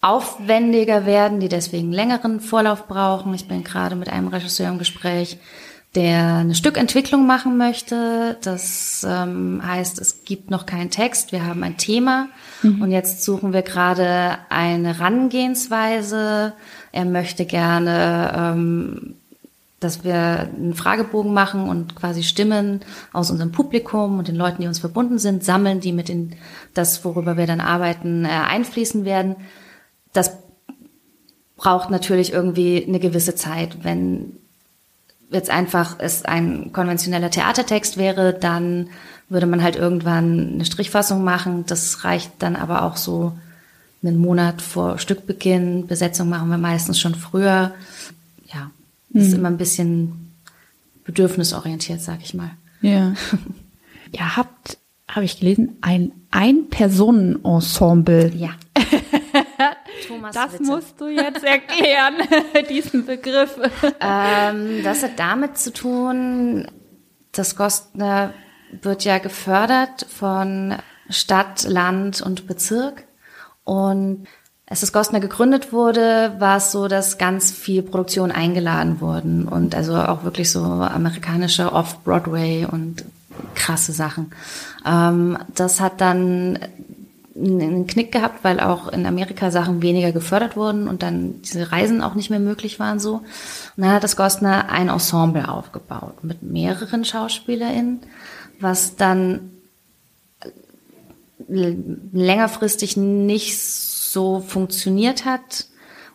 [0.00, 3.34] aufwendiger werden, die deswegen längeren Vorlauf brauchen.
[3.34, 5.38] Ich bin gerade mit einem Regisseur im Gespräch,
[5.94, 8.36] der eine Stückentwicklung machen möchte.
[8.42, 12.28] Das ähm, heißt, es gibt noch keinen Text, wir haben ein Thema
[12.64, 16.54] und jetzt suchen wir gerade eine Herangehensweise.
[16.92, 19.16] Er möchte gerne, ähm,
[19.80, 22.80] dass wir einen Fragebogen machen und quasi Stimmen
[23.12, 26.34] aus unserem Publikum und den Leuten, die uns verbunden sind, sammeln, die mit in
[26.72, 29.36] das, worüber wir dann arbeiten, äh, einfließen werden.
[30.12, 30.38] Das
[31.56, 33.84] braucht natürlich irgendwie eine gewisse Zeit.
[33.84, 34.38] Wenn
[35.30, 38.88] jetzt einfach es ein konventioneller Theatertext wäre, dann
[39.28, 41.64] würde man halt irgendwann eine Strichfassung machen.
[41.66, 43.32] Das reicht dann aber auch so
[44.02, 45.86] einen Monat vor Stückbeginn.
[45.86, 47.72] Besetzung machen wir meistens schon früher.
[48.52, 48.70] Ja,
[49.12, 50.32] ist immer ein bisschen
[51.04, 52.50] bedürfnisorientiert, sag ich mal.
[52.80, 53.14] Ja.
[54.12, 58.32] Ihr habt, habe ich gelesen, ein Ein-Personen-Ensemble.
[58.34, 58.50] Ja.
[60.08, 60.62] Thomas Das Witte.
[60.64, 62.14] musst du jetzt erklären,
[62.70, 63.58] diesen Begriff.
[64.00, 66.68] Ähm, das hat damit zu tun,
[67.32, 68.32] das Gostner
[68.82, 70.74] wird ja gefördert von
[71.08, 73.04] Stadt, Land und Bezirk.
[73.64, 74.26] Und
[74.66, 79.74] als das Gostner gegründet wurde, war es so, dass ganz viel Produktion eingeladen wurden und
[79.74, 83.04] also auch wirklich so amerikanische Off-Broadway und
[83.54, 84.32] krasse Sachen.
[84.86, 86.58] Ähm, das hat dann
[87.36, 92.00] einen Knick gehabt, weil auch in Amerika Sachen weniger gefördert wurden und dann diese Reisen
[92.02, 93.14] auch nicht mehr möglich waren so.
[93.16, 93.24] Und
[93.76, 98.00] dann hat das Gostner ein Ensemble aufgebaut mit mehreren SchauspielerInnen,
[98.60, 99.50] was dann
[101.48, 105.66] längerfristig nicht so funktioniert hat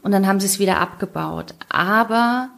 [0.02, 1.54] und dann haben sie es wieder abgebaut.
[1.68, 2.50] Aber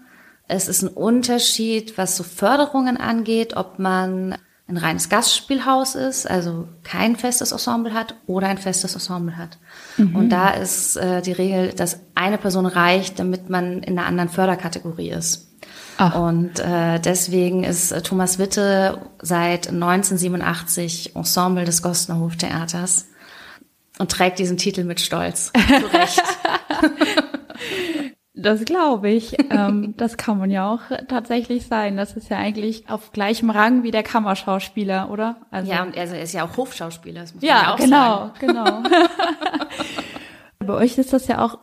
[0.47, 4.35] es ist ein Unterschied, was so Förderungen angeht, ob man
[4.67, 9.57] ein reines Gastspielhaus ist, also kein festes Ensemble hat oder ein festes Ensemble hat.
[9.97, 10.15] Mhm.
[10.15, 14.29] Und da ist äh, die Regel, dass eine Person reicht, damit man in einer anderen
[14.29, 15.49] Förderkategorie ist.
[15.97, 16.15] Ach.
[16.15, 23.07] Und äh, deswegen ist äh, Thomas Witte seit 1987 Ensemble des Gostner Hoftheaters
[23.99, 25.51] und trägt diesen Titel mit Stolz.
[25.67, 26.23] Zu Recht.
[28.41, 29.37] Das glaube ich.
[29.49, 31.97] ähm, das kann man ja auch tatsächlich sein.
[31.97, 35.37] Das ist ja eigentlich auf gleichem Rang wie der Kammerschauspieler, oder?
[35.51, 37.21] Also, ja, und er ist ja auch Hofschauspieler.
[37.21, 38.33] Das muss ja, man ja auch genau, sagen.
[38.39, 38.83] genau.
[40.59, 41.57] Bei euch ist das ja auch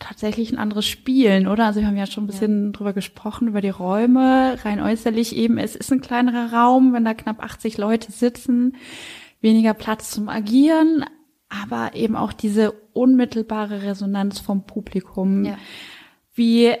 [0.00, 1.66] tatsächlich ein anderes Spielen, oder?
[1.66, 2.70] Also wir haben ja schon ein bisschen ja.
[2.72, 5.58] drüber gesprochen, über die Räume, rein äußerlich eben.
[5.58, 8.76] Es ist ein kleinerer Raum, wenn da knapp 80 Leute sitzen,
[9.40, 11.04] weniger Platz zum Agieren,
[11.48, 15.44] aber eben auch diese unmittelbare Resonanz vom Publikum.
[15.44, 15.58] Ja.
[16.40, 16.74] Wie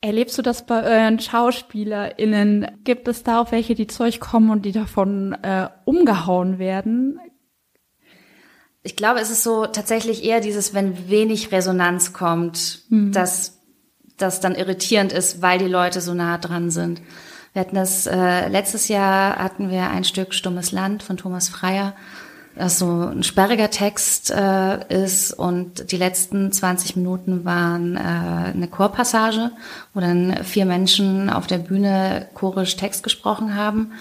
[0.00, 2.78] erlebst du das bei euren SchauspielerInnen?
[2.84, 7.18] Gibt es da auch welche, die zu euch kommen und die davon äh, umgehauen werden?
[8.84, 13.10] Ich glaube, es ist so tatsächlich eher dieses, wenn wenig Resonanz kommt, mhm.
[13.10, 13.58] dass
[14.16, 17.02] das dann irritierend ist, weil die Leute so nah dran sind.
[17.52, 21.96] Wir hatten das äh, letztes Jahr hatten wir ein Stück Stummes Land von Thomas Freier
[22.60, 28.68] das so ein sperriger Text äh, ist und die letzten 20 Minuten waren äh, eine
[28.68, 29.50] Chorpassage,
[29.94, 33.92] wo dann vier Menschen auf der Bühne chorisch Text gesprochen haben.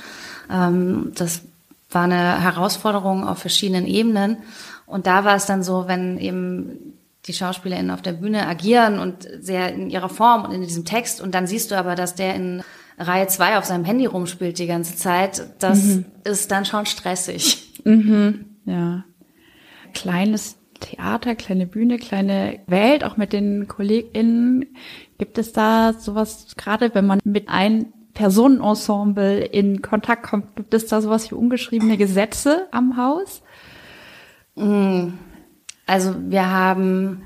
[0.52, 1.42] Ähm, das
[1.90, 4.38] war eine Herausforderung auf verschiedenen Ebenen
[4.86, 6.96] und da war es dann so, wenn eben
[7.28, 11.22] die SchauspielerInnen auf der Bühne agieren und sehr in ihrer Form und in diesem Text
[11.22, 12.62] und dann siehst du aber, dass der in
[12.98, 16.06] Reihe zwei auf seinem Handy rumspielt die ganze Zeit, das mhm.
[16.26, 17.66] ist dann schon stressig.
[17.86, 19.04] Mhm, ja.
[19.94, 24.66] Kleines Theater, kleine Bühne, kleine Welt, auch mit den KollegInnen.
[25.18, 30.88] Gibt es da sowas, gerade wenn man mit einem Personenensemble in Kontakt kommt, gibt es
[30.88, 33.42] da sowas wie ungeschriebene Gesetze am Haus?
[34.56, 35.14] Mm.
[35.86, 37.24] Also wir haben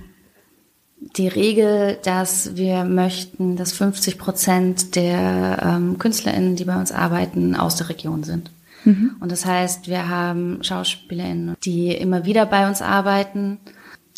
[1.18, 7.56] die Regel, dass wir möchten, dass 50 Prozent der ähm, KünstlerInnen, die bei uns arbeiten,
[7.56, 8.52] aus der Region sind.
[8.86, 9.16] Mhm.
[9.20, 13.60] Und das heißt, wir haben SchauspielerInnen, die immer wieder bei uns arbeiten.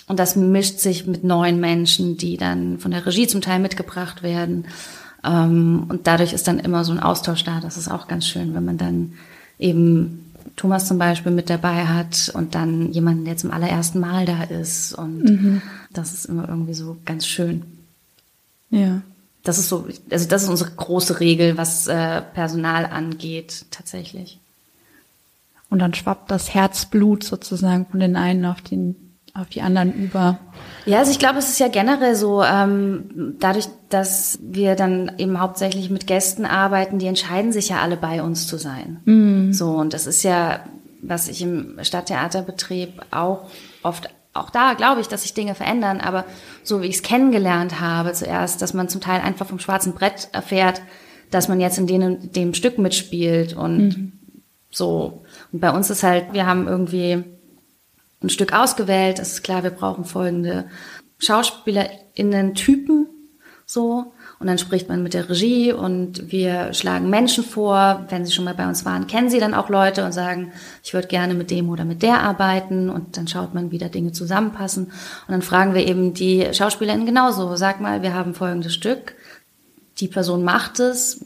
[0.08, 4.24] Und das mischt sich mit neuen Menschen, die dann von der Regie zum Teil mitgebracht
[4.24, 4.66] werden.
[5.24, 7.60] Ähm, und dadurch ist dann immer so ein Austausch da.
[7.60, 9.14] Das ist auch ganz schön, wenn man dann
[9.58, 14.44] eben Thomas zum Beispiel mit dabei hat und dann jemanden, der zum allerersten Mal da
[14.44, 14.94] ist.
[14.94, 15.62] Und mhm.
[15.92, 17.64] das ist immer irgendwie so ganz schön.
[18.70, 19.02] Ja.
[19.44, 24.40] Das ist so, also das ist unsere große Regel, was äh, Personal angeht, tatsächlich.
[25.70, 30.40] Und dann schwappt das Herzblut sozusagen von den einen auf den auf die anderen über.
[30.86, 35.42] Ja, also ich glaube, es ist ja generell so, ähm, dadurch, dass wir dann eben
[35.42, 39.02] hauptsächlich mit Gästen arbeiten, die entscheiden sich ja alle bei uns zu sein.
[39.04, 39.52] Mhm.
[39.52, 40.62] So, und das ist ja,
[41.02, 43.50] was ich im Stadttheaterbetrieb auch
[43.84, 46.24] oft, auch da glaube ich, dass sich Dinge verändern, aber
[46.64, 50.30] so wie ich es kennengelernt habe zuerst, dass man zum Teil einfach vom schwarzen Brett
[50.32, 50.82] erfährt,
[51.30, 54.14] dass man jetzt in dem, dem Stück mitspielt und mhm.
[54.76, 57.24] So und bei uns ist halt, wir haben irgendwie
[58.22, 59.20] ein Stück ausgewählt.
[59.20, 60.66] Es ist klar, wir brauchen folgende
[61.20, 63.08] SchauspielerInnen-Typen,
[63.66, 64.14] so.
[64.38, 68.06] Und dann spricht man mit der Regie und wir schlagen Menschen vor.
[68.10, 70.52] Wenn sie schon mal bei uns waren, kennen sie dann auch Leute und sagen,
[70.84, 72.90] ich würde gerne mit dem oder mit der arbeiten.
[72.90, 74.86] Und dann schaut man, wie da Dinge zusammenpassen.
[74.86, 74.92] Und
[75.30, 77.56] dann fragen wir eben die SchauspielerInnen genauso.
[77.56, 79.16] Sag mal, wir haben folgendes Stück.
[80.00, 81.26] Die Person macht es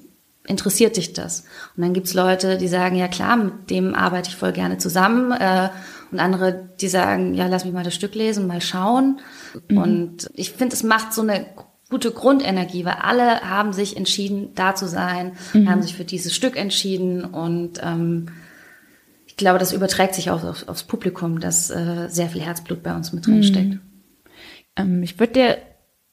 [0.50, 1.46] interessiert dich das?
[1.78, 5.32] Und dann gibt's Leute, die sagen, ja klar, mit dem arbeite ich voll gerne zusammen.
[5.32, 5.70] Äh,
[6.12, 9.22] und andere, die sagen, ja, lass mich mal das Stück lesen, mal schauen.
[9.70, 9.78] Mhm.
[9.78, 11.46] Und ich finde, es macht so eine
[11.90, 15.70] gute Grundenergie, weil alle haben sich entschieden, da zu sein, mhm.
[15.70, 18.28] haben sich für dieses Stück entschieden und ähm,
[19.26, 22.96] ich glaube, das überträgt sich auch auf, aufs Publikum, dass äh, sehr viel Herzblut bei
[22.96, 23.74] uns mit drin steckt.
[23.74, 23.82] Mhm.
[24.76, 25.58] Ähm, ich würde dir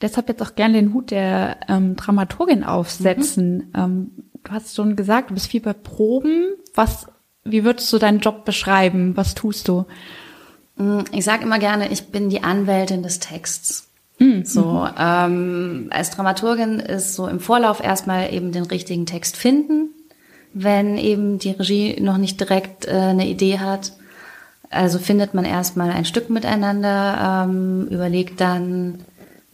[0.00, 3.56] deshalb jetzt auch gerne den Hut der ähm, Dramaturgin aufsetzen.
[3.56, 3.72] Mhm.
[3.74, 4.10] Ähm,
[4.44, 6.54] du hast schon gesagt, du bist viel bei Proben.
[6.74, 7.06] Was,
[7.44, 9.16] wie würdest du deinen Job beschreiben?
[9.16, 9.86] Was tust du?
[10.76, 13.88] Mm, ich sage immer gerne, ich bin die Anwältin des Texts.
[14.18, 14.44] Mhm.
[14.44, 19.90] So, ähm, als Dramaturgin ist so im Vorlauf erstmal eben den richtigen Text finden,
[20.54, 23.92] wenn eben die Regie noch nicht direkt äh, eine Idee hat.
[24.70, 29.04] Also findet man erstmal ein Stück miteinander, ähm, überlegt dann,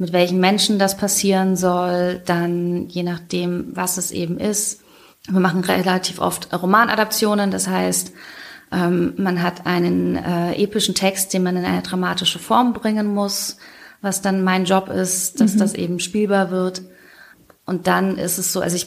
[0.02, 4.82] mit welchen Menschen das passieren soll, dann je nachdem, was es eben ist.
[5.26, 8.12] Wir machen relativ oft Romanadaptionen, das heißt,
[8.74, 13.58] Ähm, man hat einen äh, epischen Text, den man in eine dramatische Form bringen muss,
[14.00, 15.58] was dann mein Job ist, dass mhm.
[15.58, 16.80] das eben spielbar wird.
[17.66, 18.86] Und dann ist es so, also ich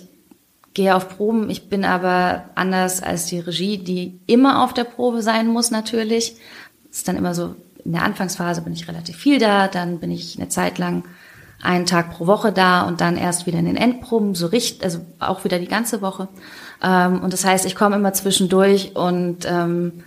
[0.73, 5.21] gehe auf Proben, ich bin aber anders als die Regie, die immer auf der Probe
[5.21, 6.35] sein muss natürlich.
[6.87, 7.55] Das ist dann immer so,
[7.85, 11.03] in der Anfangsphase bin ich relativ viel da, dann bin ich eine Zeit lang
[11.61, 14.99] einen Tag pro Woche da und dann erst wieder in den Endproben, so richtig, also
[15.19, 16.27] auch wieder die ganze Woche.
[16.83, 20.03] Ähm, und das heißt, ich komme immer zwischendurch und ähm,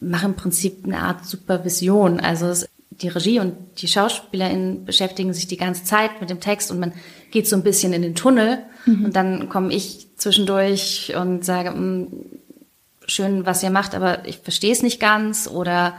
[0.00, 2.20] mache im Prinzip eine Art Supervision.
[2.20, 6.70] Also es, die Regie und die SchauspielerInnen beschäftigen sich die ganze Zeit mit dem Text
[6.70, 6.92] und man
[7.30, 9.06] geht so ein bisschen in den Tunnel mhm.
[9.06, 12.08] und dann komme ich zwischendurch und sage, hm,
[13.06, 15.94] schön, was ihr macht, aber ich verstehe es nicht ganz oder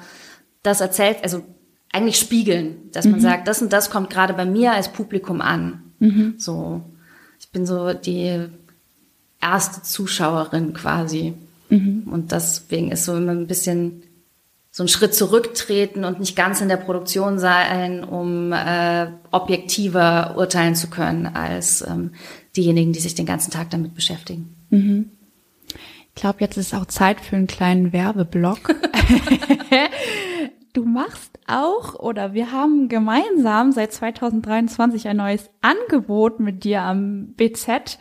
[0.68, 1.43] das erzählt, also
[1.91, 3.24] eigentlich spiegeln, dass man mhm.
[3.24, 5.93] sagt, das und das kommt gerade bei mir als Publikum an.
[5.99, 6.36] Mhm.
[6.38, 6.84] So,
[7.39, 8.47] ich bin so die
[9.41, 11.34] erste Zuschauerin quasi.
[11.70, 12.03] Mhm.
[12.11, 14.03] Und deswegen ist so immer ein bisschen
[14.72, 20.76] so ein Schritt zurücktreten und nicht ganz in der Produktion sein, um äh, objektiver urteilen
[20.76, 22.11] zu können als ähm,
[22.55, 24.55] diejenigen, die sich den ganzen Tag damit beschäftigen.
[24.70, 25.09] Mhm.
[25.70, 28.59] Ich glaube, jetzt ist auch Zeit für einen kleinen Werbeblock.
[30.78, 37.34] du machst auch oder wir haben gemeinsam seit 2023 ein neues Angebot mit dir am
[37.36, 37.97] BZ.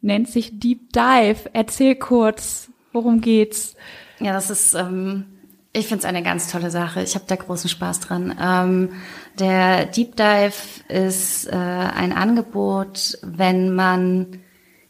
[0.00, 1.50] Nennt sich Deep Dive.
[1.52, 3.76] Erzähl kurz, worum geht's?
[4.18, 5.26] Ja, das ist, ähm,
[5.74, 7.02] ich finde es eine ganz tolle Sache.
[7.02, 8.34] Ich habe da großen Spaß dran.
[8.40, 8.92] Ähm,
[9.38, 10.54] der Deep Dive
[10.88, 14.40] ist äh, ein Angebot, wenn man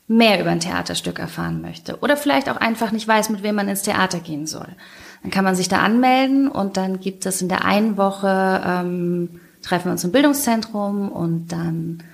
[0.07, 3.69] mehr über ein Theaterstück erfahren möchte oder vielleicht auch einfach nicht weiß, mit wem man
[3.69, 4.69] ins Theater gehen soll.
[5.27, 9.41] Dann kann man sich da anmelden und dann gibt es in der einen Woche, ähm,
[9.61, 12.05] treffen wir uns im Bildungszentrum und dann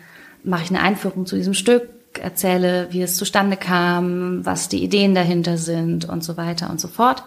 [0.44, 5.14] mache ich eine Einführung zu diesem Stück, erzähle, wie es zustande kam, was die Ideen
[5.14, 7.22] dahinter sind und so weiter und so fort.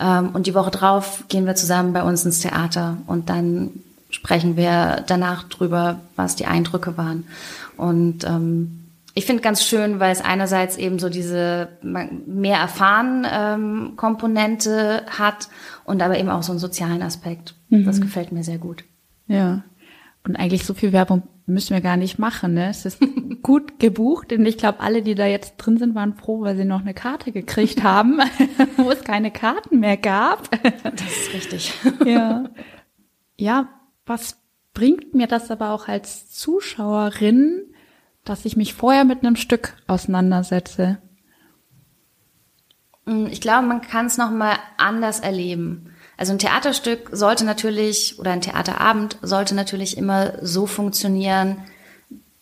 [0.00, 3.70] Ähm, und die Woche drauf gehen wir zusammen bei uns ins Theater und dann
[4.10, 7.24] sprechen wir danach drüber, was die Eindrücke waren.
[7.76, 8.79] Und ähm,
[9.14, 15.48] ich finde ganz schön, weil es einerseits eben so diese mehr erfahren ähm, Komponente hat
[15.84, 17.54] und aber eben auch so einen sozialen Aspekt.
[17.68, 17.84] Mhm.
[17.84, 18.84] Das gefällt mir sehr gut.
[19.26, 19.64] Ja.
[20.24, 22.54] Und eigentlich so viel Werbung müssen wir gar nicht machen.
[22.54, 22.68] Ne?
[22.68, 23.00] Es ist
[23.42, 26.64] gut gebucht und ich glaube, alle, die da jetzt drin sind, waren froh, weil sie
[26.64, 28.20] noch eine Karte gekriegt haben,
[28.76, 30.50] wo es keine Karten mehr gab.
[30.82, 31.74] das ist richtig.
[32.04, 32.44] ja.
[33.38, 33.68] Ja,
[34.04, 34.36] was
[34.74, 37.69] bringt mir das aber auch als Zuschauerin,
[38.30, 40.98] dass ich mich vorher mit einem Stück auseinandersetze?
[43.04, 45.92] Mm, ich glaube, man kann es noch mal anders erleben.
[46.16, 51.64] Also ein Theaterstück sollte natürlich oder ein Theaterabend sollte natürlich immer so funktionieren,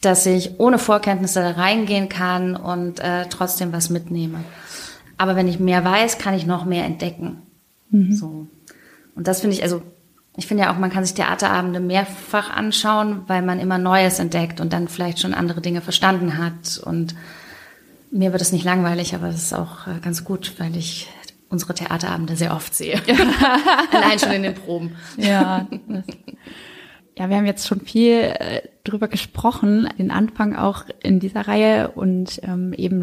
[0.03, 4.45] dass ich ohne Vorkenntnisse da reingehen kann und äh, trotzdem was mitnehme.
[5.17, 7.43] Aber wenn ich mehr weiß, kann ich noch mehr entdecken.
[7.91, 8.13] Mhm.
[8.13, 8.47] So.
[9.15, 9.83] Und das finde ich, also
[10.39, 14.61] ich finde ja auch, man kann sich Theaterabende mehrfach anschauen, weil man immer Neues entdeckt
[14.61, 16.79] und dann vielleicht schon andere Dinge verstanden hat.
[16.79, 17.17] Und
[18.13, 21.09] mir wird es nicht langweilig, aber es ist auch äh, ganz gut, weil ich
[21.49, 23.01] unsere Theaterabende sehr oft sehe.
[23.93, 24.95] Allein schon in den Proben.
[25.17, 25.67] Ja.
[27.19, 31.89] Ja, wir haben jetzt schon viel äh, drüber gesprochen, den Anfang auch in dieser Reihe
[31.89, 33.03] und ähm, eben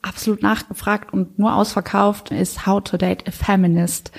[0.00, 4.10] absolut nachgefragt und nur ausverkauft ist How to Date a Feminist.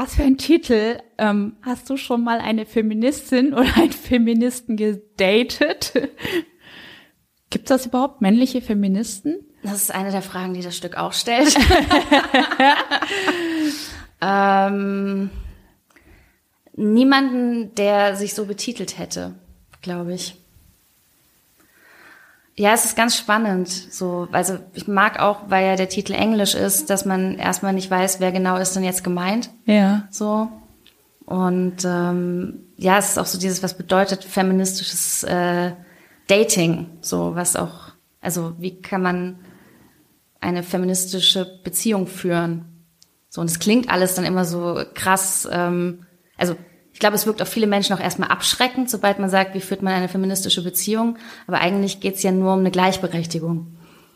[0.00, 1.00] Was für ein Titel.
[1.18, 5.92] Ähm, hast du schon mal eine Feministin oder einen Feministen gedatet?
[7.50, 9.44] Gibt es überhaupt männliche Feministen?
[9.64, 11.52] Das ist eine der Fragen, die das Stück auch stellt.
[14.22, 15.30] ähm,
[16.76, 19.34] niemanden, der sich so betitelt hätte,
[19.82, 20.36] glaube ich.
[22.58, 23.68] Ja, es ist ganz spannend.
[23.68, 27.88] So, also ich mag auch, weil ja der Titel Englisch ist, dass man erstmal nicht
[27.88, 29.50] weiß, wer genau ist denn jetzt gemeint.
[29.64, 30.08] Ja.
[30.10, 30.48] So.
[31.24, 35.70] Und ähm, ja, es ist auch so dieses, was bedeutet feministisches äh,
[36.26, 36.86] Dating.
[37.00, 39.38] So, was auch, also wie kann man
[40.40, 42.64] eine feministische Beziehung führen?
[43.28, 46.06] So, und es klingt alles dann immer so krass, ähm,
[46.36, 46.56] also
[46.98, 49.82] ich glaube, es wirkt auf viele Menschen auch erstmal abschreckend, sobald man sagt, wie führt
[49.82, 51.16] man eine feministische Beziehung.
[51.46, 53.68] Aber eigentlich geht es ja nur um eine Gleichberechtigung.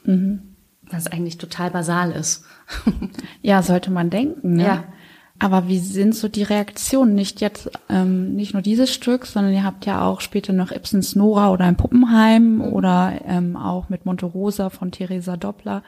[0.02, 0.56] Mhm.
[0.90, 2.44] Was eigentlich total basal ist.
[3.40, 4.54] ja, sollte man denken.
[4.54, 4.64] Ne?
[4.64, 4.84] Ja.
[5.38, 7.14] Aber wie sind so die Reaktionen?
[7.14, 11.14] Nicht jetzt, ähm, nicht nur dieses Stück, sondern ihr habt ja auch später noch Ibsens
[11.14, 12.62] Nora oder ein Puppenheim mhm.
[12.62, 15.84] oder ähm, auch mit Monte Rosa von Theresa Doppler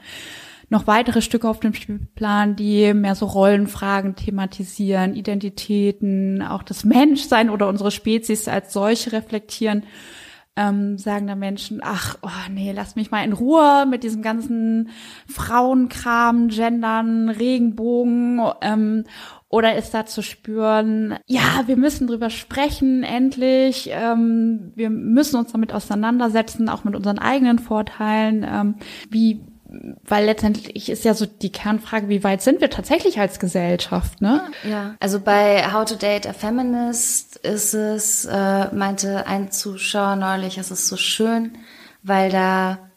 [0.69, 7.51] noch weitere Stücke auf dem Spielplan, die mehr so Rollenfragen thematisieren, Identitäten, auch das Menschsein
[7.51, 9.85] oder unsere Spezies als solche reflektieren.
[10.57, 14.91] ähm, sagen da Menschen, ach, oh nee, lass mich mal in Ruhe mit diesem ganzen
[15.27, 19.05] Frauenkram, Gendern, Regenbogen ähm,
[19.49, 23.89] oder ist da zu spüren, ja, wir müssen drüber sprechen, endlich.
[23.93, 28.45] Ähm, wir müssen uns damit auseinandersetzen, auch mit unseren eigenen Vorteilen.
[28.49, 28.75] Ähm,
[29.11, 29.43] wie,
[30.05, 34.43] weil letztendlich ist ja so die Kernfrage, wie weit sind wir tatsächlich als Gesellschaft, ne?
[34.69, 40.59] Ja, also bei How to Date a Feminist ist es, äh, meinte ein Zuschauer neulich,
[40.59, 41.59] es ist so schön,
[42.03, 42.91] weil da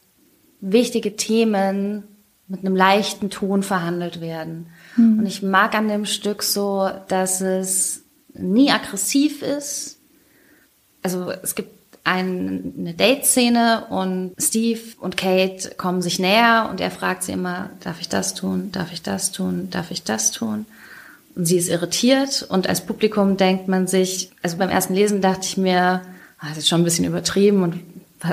[0.59, 2.03] wichtige Themen
[2.47, 4.67] mit einem leichten Ton verhandelt werden.
[4.95, 5.19] Mhm.
[5.19, 8.03] Und ich mag an dem Stück so, dass es
[8.34, 9.99] nie aggressiv ist.
[11.01, 11.76] Also es gibt
[12.07, 17.99] eine Date-Szene und Steve und Kate kommen sich näher und er fragt sie immer, darf
[17.99, 20.65] ich das tun, darf ich das tun, darf ich das tun?
[21.35, 25.43] Und sie ist irritiert und als Publikum denkt man sich, also beim ersten Lesen dachte
[25.43, 26.01] ich mir,
[26.39, 27.81] ah, das ist schon ein bisschen übertrieben und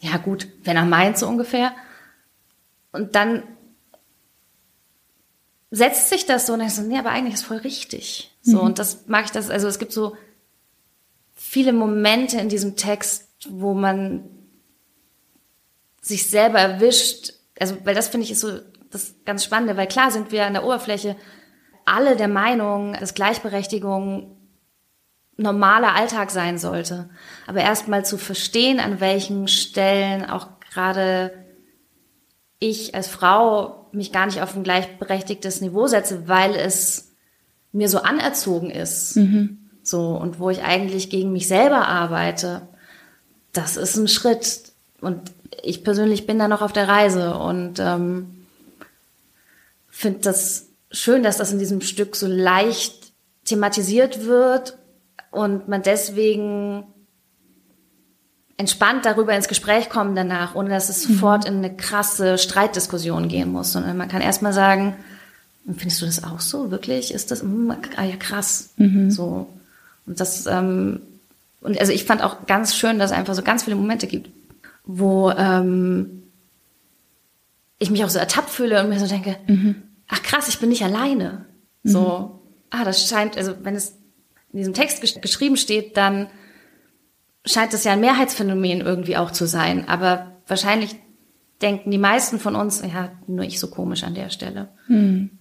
[0.00, 1.72] ja gut, wenn er meint so ungefähr.
[2.92, 3.44] Und dann
[5.70, 8.30] setzt sich das so und ich so, nee, aber eigentlich ist voll richtig.
[8.42, 8.64] So, mhm.
[8.64, 10.16] und das mag ich das, also es gibt so
[11.38, 14.24] viele Momente in diesem Text, wo man
[16.00, 18.58] sich selber erwischt, also, weil das finde ich ist so
[18.90, 21.16] das ganz Spannende, weil klar sind wir an der Oberfläche
[21.84, 24.36] alle der Meinung, dass Gleichberechtigung
[25.36, 27.08] normaler Alltag sein sollte.
[27.46, 31.32] Aber erstmal zu verstehen, an welchen Stellen auch gerade
[32.58, 37.14] ich als Frau mich gar nicht auf ein gleichberechtigtes Niveau setze, weil es
[37.72, 39.16] mir so anerzogen ist.
[39.16, 39.67] Mhm.
[39.88, 42.62] So, und wo ich eigentlich gegen mich selber arbeite.
[43.52, 44.64] Das ist ein Schritt.
[45.00, 45.32] Und
[45.62, 48.44] ich persönlich bin da noch auf der Reise und ähm,
[49.88, 53.12] finde das schön, dass das in diesem Stück so leicht
[53.44, 54.76] thematisiert wird
[55.30, 56.84] und man deswegen
[58.58, 61.14] entspannt darüber ins Gespräch kommen danach, ohne dass es mhm.
[61.14, 64.96] sofort in eine krasse Streitdiskussion gehen muss, sondern man kann erstmal sagen,
[65.64, 66.70] findest du das auch so?
[66.70, 67.14] Wirklich?
[67.14, 68.70] Ist das, mm, ah ja, krass.
[68.76, 69.10] Mhm.
[69.10, 69.46] So.
[70.08, 71.00] Und das, ähm,
[71.60, 74.30] und also ich fand auch ganz schön, dass es einfach so ganz viele Momente gibt,
[74.84, 76.24] wo ähm,
[77.78, 79.82] ich mich auch so ertappt fühle und mir so denke, mhm.
[80.08, 81.46] ach krass, ich bin nicht alleine.
[81.84, 82.50] So, mhm.
[82.70, 83.98] ah, das scheint, also wenn es
[84.52, 86.28] in diesem Text gesch geschrieben steht, dann
[87.44, 89.88] scheint es ja ein Mehrheitsphänomen irgendwie auch zu sein.
[89.88, 90.96] Aber wahrscheinlich
[91.62, 94.68] denken die meisten von uns, ja, nur ich so komisch an der Stelle.
[94.86, 95.37] Hm.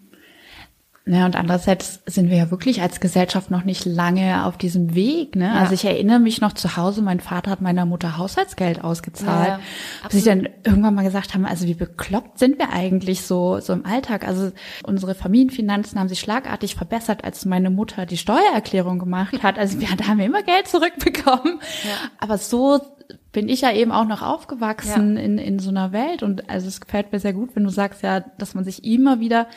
[1.07, 5.35] Ja, und andererseits sind wir ja wirklich als Gesellschaft noch nicht lange auf diesem Weg.
[5.35, 5.45] Ne?
[5.45, 5.53] Ja.
[5.53, 9.47] Also ich erinnere mich noch zu Hause, mein Vater hat meiner Mutter Haushaltsgeld ausgezahlt.
[9.47, 9.59] Ja,
[10.09, 13.73] bis sie dann irgendwann mal gesagt haben, also wie bekloppt sind wir eigentlich so, so
[13.73, 14.27] im Alltag?
[14.27, 14.51] Also
[14.83, 19.57] unsere Familienfinanzen haben sich schlagartig verbessert, als meine Mutter die Steuererklärung gemacht hat.
[19.57, 21.59] Also wir, da haben wir immer Geld zurückbekommen.
[21.83, 22.09] Ja.
[22.19, 22.81] Aber so
[23.31, 26.23] bin ich ja eben auch noch aufgewachsen in, in so einer Welt.
[26.23, 29.19] Und also es gefällt mir sehr gut, wenn du sagst ja, dass man sich immer
[29.19, 29.47] wieder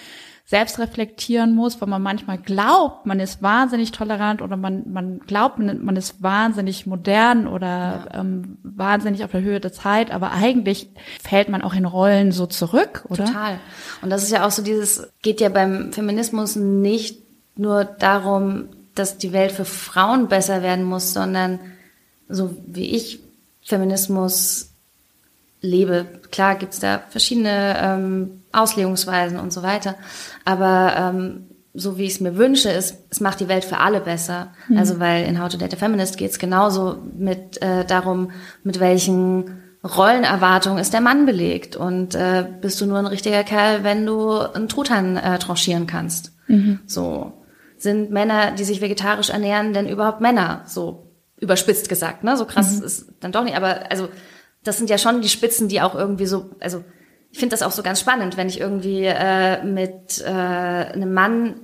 [0.50, 5.60] selbst reflektieren muss, weil man manchmal glaubt, man ist wahnsinnig tolerant oder man, man glaubt,
[5.60, 8.20] man ist wahnsinnig modern oder ja.
[8.20, 10.88] ähm, wahnsinnig auf der Höhe der Zeit, aber eigentlich
[11.22, 13.26] fällt man auch in Rollen so zurück, oder?
[13.26, 13.60] Total.
[14.02, 17.22] Und das ist ja auch so dieses, geht ja beim Feminismus nicht
[17.56, 21.60] nur darum, dass die Welt für Frauen besser werden muss, sondern
[22.28, 23.20] so wie ich
[23.62, 24.69] Feminismus
[25.60, 26.06] lebe.
[26.30, 29.96] Klar gibt's da verschiedene ähm, Auslegungsweisen und so weiter.
[30.44, 34.00] Aber ähm, so wie ich es mir wünsche, ist, es macht die Welt für alle
[34.00, 34.52] besser.
[34.68, 34.78] Mhm.
[34.78, 38.32] Also weil in How to Date a Feminist geht es genauso mit äh, darum,
[38.64, 41.76] mit welchen Rollenerwartungen ist der Mann belegt.
[41.76, 46.32] Und äh, bist du nur ein richtiger Kerl, wenn du einen Truthahn äh, tranchieren kannst.
[46.48, 46.80] Mhm.
[46.86, 47.32] So.
[47.78, 50.64] Sind Männer, die sich vegetarisch ernähren, denn überhaupt Männer?
[50.66, 51.06] So
[51.38, 52.36] überspitzt gesagt, ne?
[52.36, 52.84] So krass mhm.
[52.84, 53.56] ist dann doch nicht.
[53.56, 54.08] Aber also
[54.62, 56.84] das sind ja schon die Spitzen, die auch irgendwie so, also
[57.30, 61.60] ich finde das auch so ganz spannend, wenn ich irgendwie äh, mit äh, einem Mann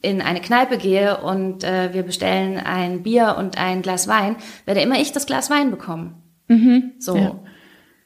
[0.00, 4.82] in eine Kneipe gehe und äh, wir bestellen ein Bier und ein Glas Wein, werde
[4.82, 6.22] immer ich das Glas Wein bekommen.
[6.48, 7.16] Mhm, so.
[7.16, 7.40] Ja.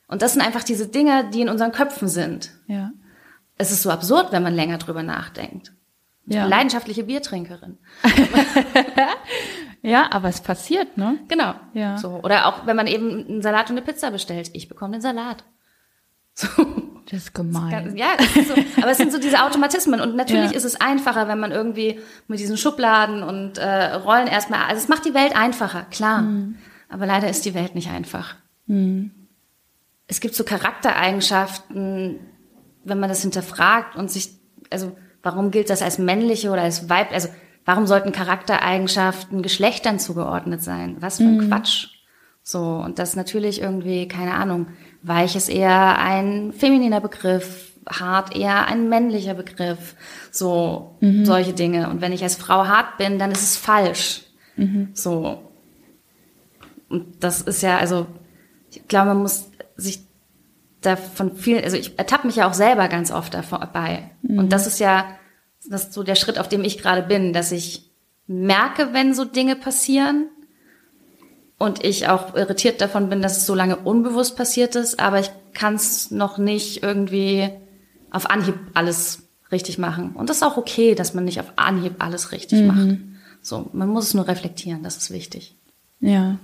[0.06, 2.52] Und das sind einfach diese Dinge, die in unseren Köpfen sind.
[2.66, 2.92] Ja.
[3.56, 5.72] Es ist so absurd, wenn man länger drüber nachdenkt.
[6.26, 6.42] Ich ja.
[6.42, 7.78] bin leidenschaftliche Biertrinkerin.
[9.82, 11.18] ja, aber es passiert, ne?
[11.28, 11.54] Genau.
[11.72, 11.98] Ja.
[11.98, 12.20] So.
[12.22, 14.50] Oder auch, wenn man eben einen Salat und eine Pizza bestellt.
[14.52, 15.44] Ich bekomme den Salat.
[16.34, 16.46] So.
[17.10, 17.96] Das ist gemein.
[17.96, 20.56] Ja, ist so, aber es sind so diese Automatismen und natürlich ja.
[20.56, 24.88] ist es einfacher, wenn man irgendwie mit diesen Schubladen und äh, Rollen erstmal, also es
[24.88, 26.22] macht die Welt einfacher, klar.
[26.22, 26.58] Mhm.
[26.90, 28.36] Aber leider ist die Welt nicht einfach.
[28.66, 29.10] Mhm.
[30.06, 32.20] Es gibt so Charaktereigenschaften,
[32.84, 34.30] wenn man das hinterfragt und sich,
[34.70, 37.28] also warum gilt das als männliche oder als weib, also
[37.68, 40.96] warum sollten Charaktereigenschaften Geschlechtern zugeordnet sein?
[41.00, 41.48] Was für ein mhm.
[41.50, 41.88] Quatsch.
[42.42, 44.68] So, und das natürlich irgendwie, keine Ahnung,
[45.02, 49.96] weich ist eher ein femininer Begriff, hart eher ein männlicher Begriff,
[50.30, 51.26] so mhm.
[51.26, 51.90] solche Dinge.
[51.90, 54.22] Und wenn ich als Frau hart bin, dann ist es falsch.
[54.56, 54.88] Mhm.
[54.94, 55.42] So.
[56.88, 58.06] Und das ist ja, also,
[58.70, 60.00] ich glaube, man muss sich
[60.80, 64.10] davon viel, also ich ertappe mich ja auch selber ganz oft dabei.
[64.22, 64.38] Mhm.
[64.38, 65.04] Und das ist ja,
[65.66, 67.90] das ist so der Schritt, auf dem ich gerade bin, dass ich
[68.26, 70.28] merke, wenn so Dinge passieren
[71.58, 75.30] und ich auch irritiert davon bin, dass es so lange unbewusst passiert ist, aber ich
[75.54, 77.50] kann es noch nicht irgendwie
[78.10, 80.12] auf Anhieb alles richtig machen.
[80.14, 82.66] Und das ist auch okay, dass man nicht auf Anhieb alles richtig mhm.
[82.66, 82.98] macht.
[83.42, 85.56] So, man muss es nur reflektieren, das ist wichtig.
[86.00, 86.38] Ja.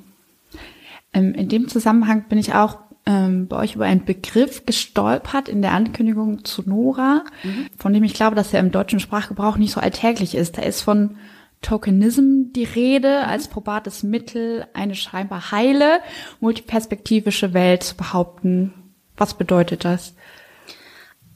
[1.13, 5.63] Ähm, in dem Zusammenhang bin ich auch ähm, bei euch über einen Begriff gestolpert in
[5.63, 7.67] der Ankündigung zu Nora, mhm.
[7.77, 10.57] von dem ich glaube, dass er im deutschen Sprachgebrauch nicht so alltäglich ist.
[10.57, 11.17] Da ist von
[11.61, 16.01] Tokenism die Rede als probates Mittel, eine scheinbar heile,
[16.41, 18.73] multiperspektivische Welt zu behaupten.
[19.17, 20.15] Was bedeutet das?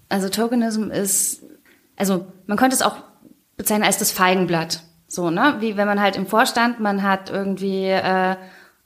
[0.08, 1.42] Also Tokenism ist,
[1.96, 2.96] also man könnte es auch
[3.56, 4.82] bezeichnen als das Feigenblatt.
[5.06, 5.56] So, ne?
[5.60, 8.36] Wie wenn man halt im Vorstand, man hat irgendwie äh,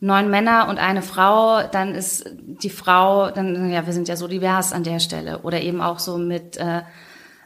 [0.03, 4.27] neun Männer und eine Frau, dann ist die Frau, dann, ja, wir sind ja so
[4.27, 5.39] divers an der Stelle.
[5.43, 6.83] Oder eben auch so mit äh,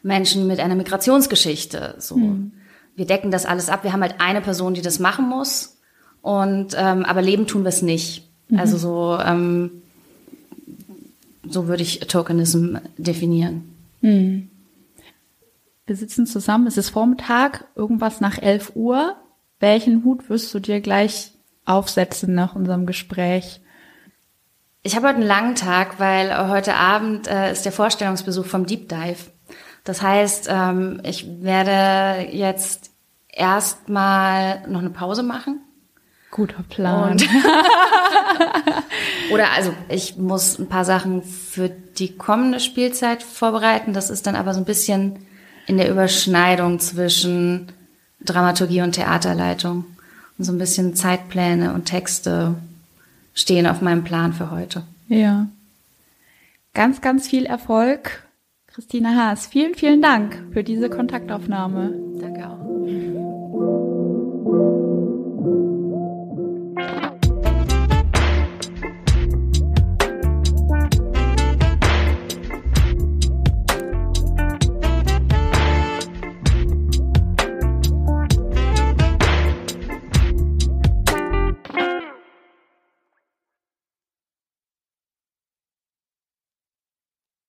[0.03, 1.97] Menschen mit einer Migrationsgeschichte.
[1.99, 2.17] So.
[2.17, 2.53] Hm.
[2.97, 3.85] Wir decken das alles ab.
[3.85, 5.77] Wir haben halt eine Person, die das machen muss.
[6.23, 8.27] Und ähm, aber leben tun wir es nicht.
[8.49, 8.59] Mhm.
[8.59, 9.83] Also so ähm,
[11.47, 13.71] so würde ich Tokenism definieren.
[14.01, 14.49] Hm.
[15.85, 19.15] Wir sitzen zusammen, es ist Vormittag, irgendwas nach 11 Uhr.
[19.61, 21.36] Welchen Hut wirst du dir gleich
[21.67, 23.61] aufsetzen nach unserem Gespräch?
[24.83, 28.89] Ich habe heute einen langen Tag, weil heute Abend äh, ist der Vorstellungsbesuch vom Deep
[28.89, 29.31] Dive.
[29.85, 32.91] Das heißt, ähm, ich werde jetzt
[33.29, 35.61] erstmal noch eine Pause machen
[36.37, 37.17] Guter Plan.
[39.33, 43.95] oder also ich muss ein paar Sachen für die kommende Spielzeit vorbereiten.
[43.95, 45.21] Das ist dann aber so ein bisschen
[45.67, 47.73] in der Überschneidung zwischen
[48.21, 49.87] Dramaturgie und Theaterleitung.
[50.39, 52.55] Und so ein bisschen Zeitpläne und Texte
[53.35, 54.83] stehen auf meinem Plan für heute.
[55.09, 55.49] Ja.
[56.75, 58.25] Ganz, ganz viel Erfolg.
[58.67, 61.95] Christina Haas, vielen, vielen Dank für diese Kontaktaufnahme.
[62.21, 62.67] Danke auch.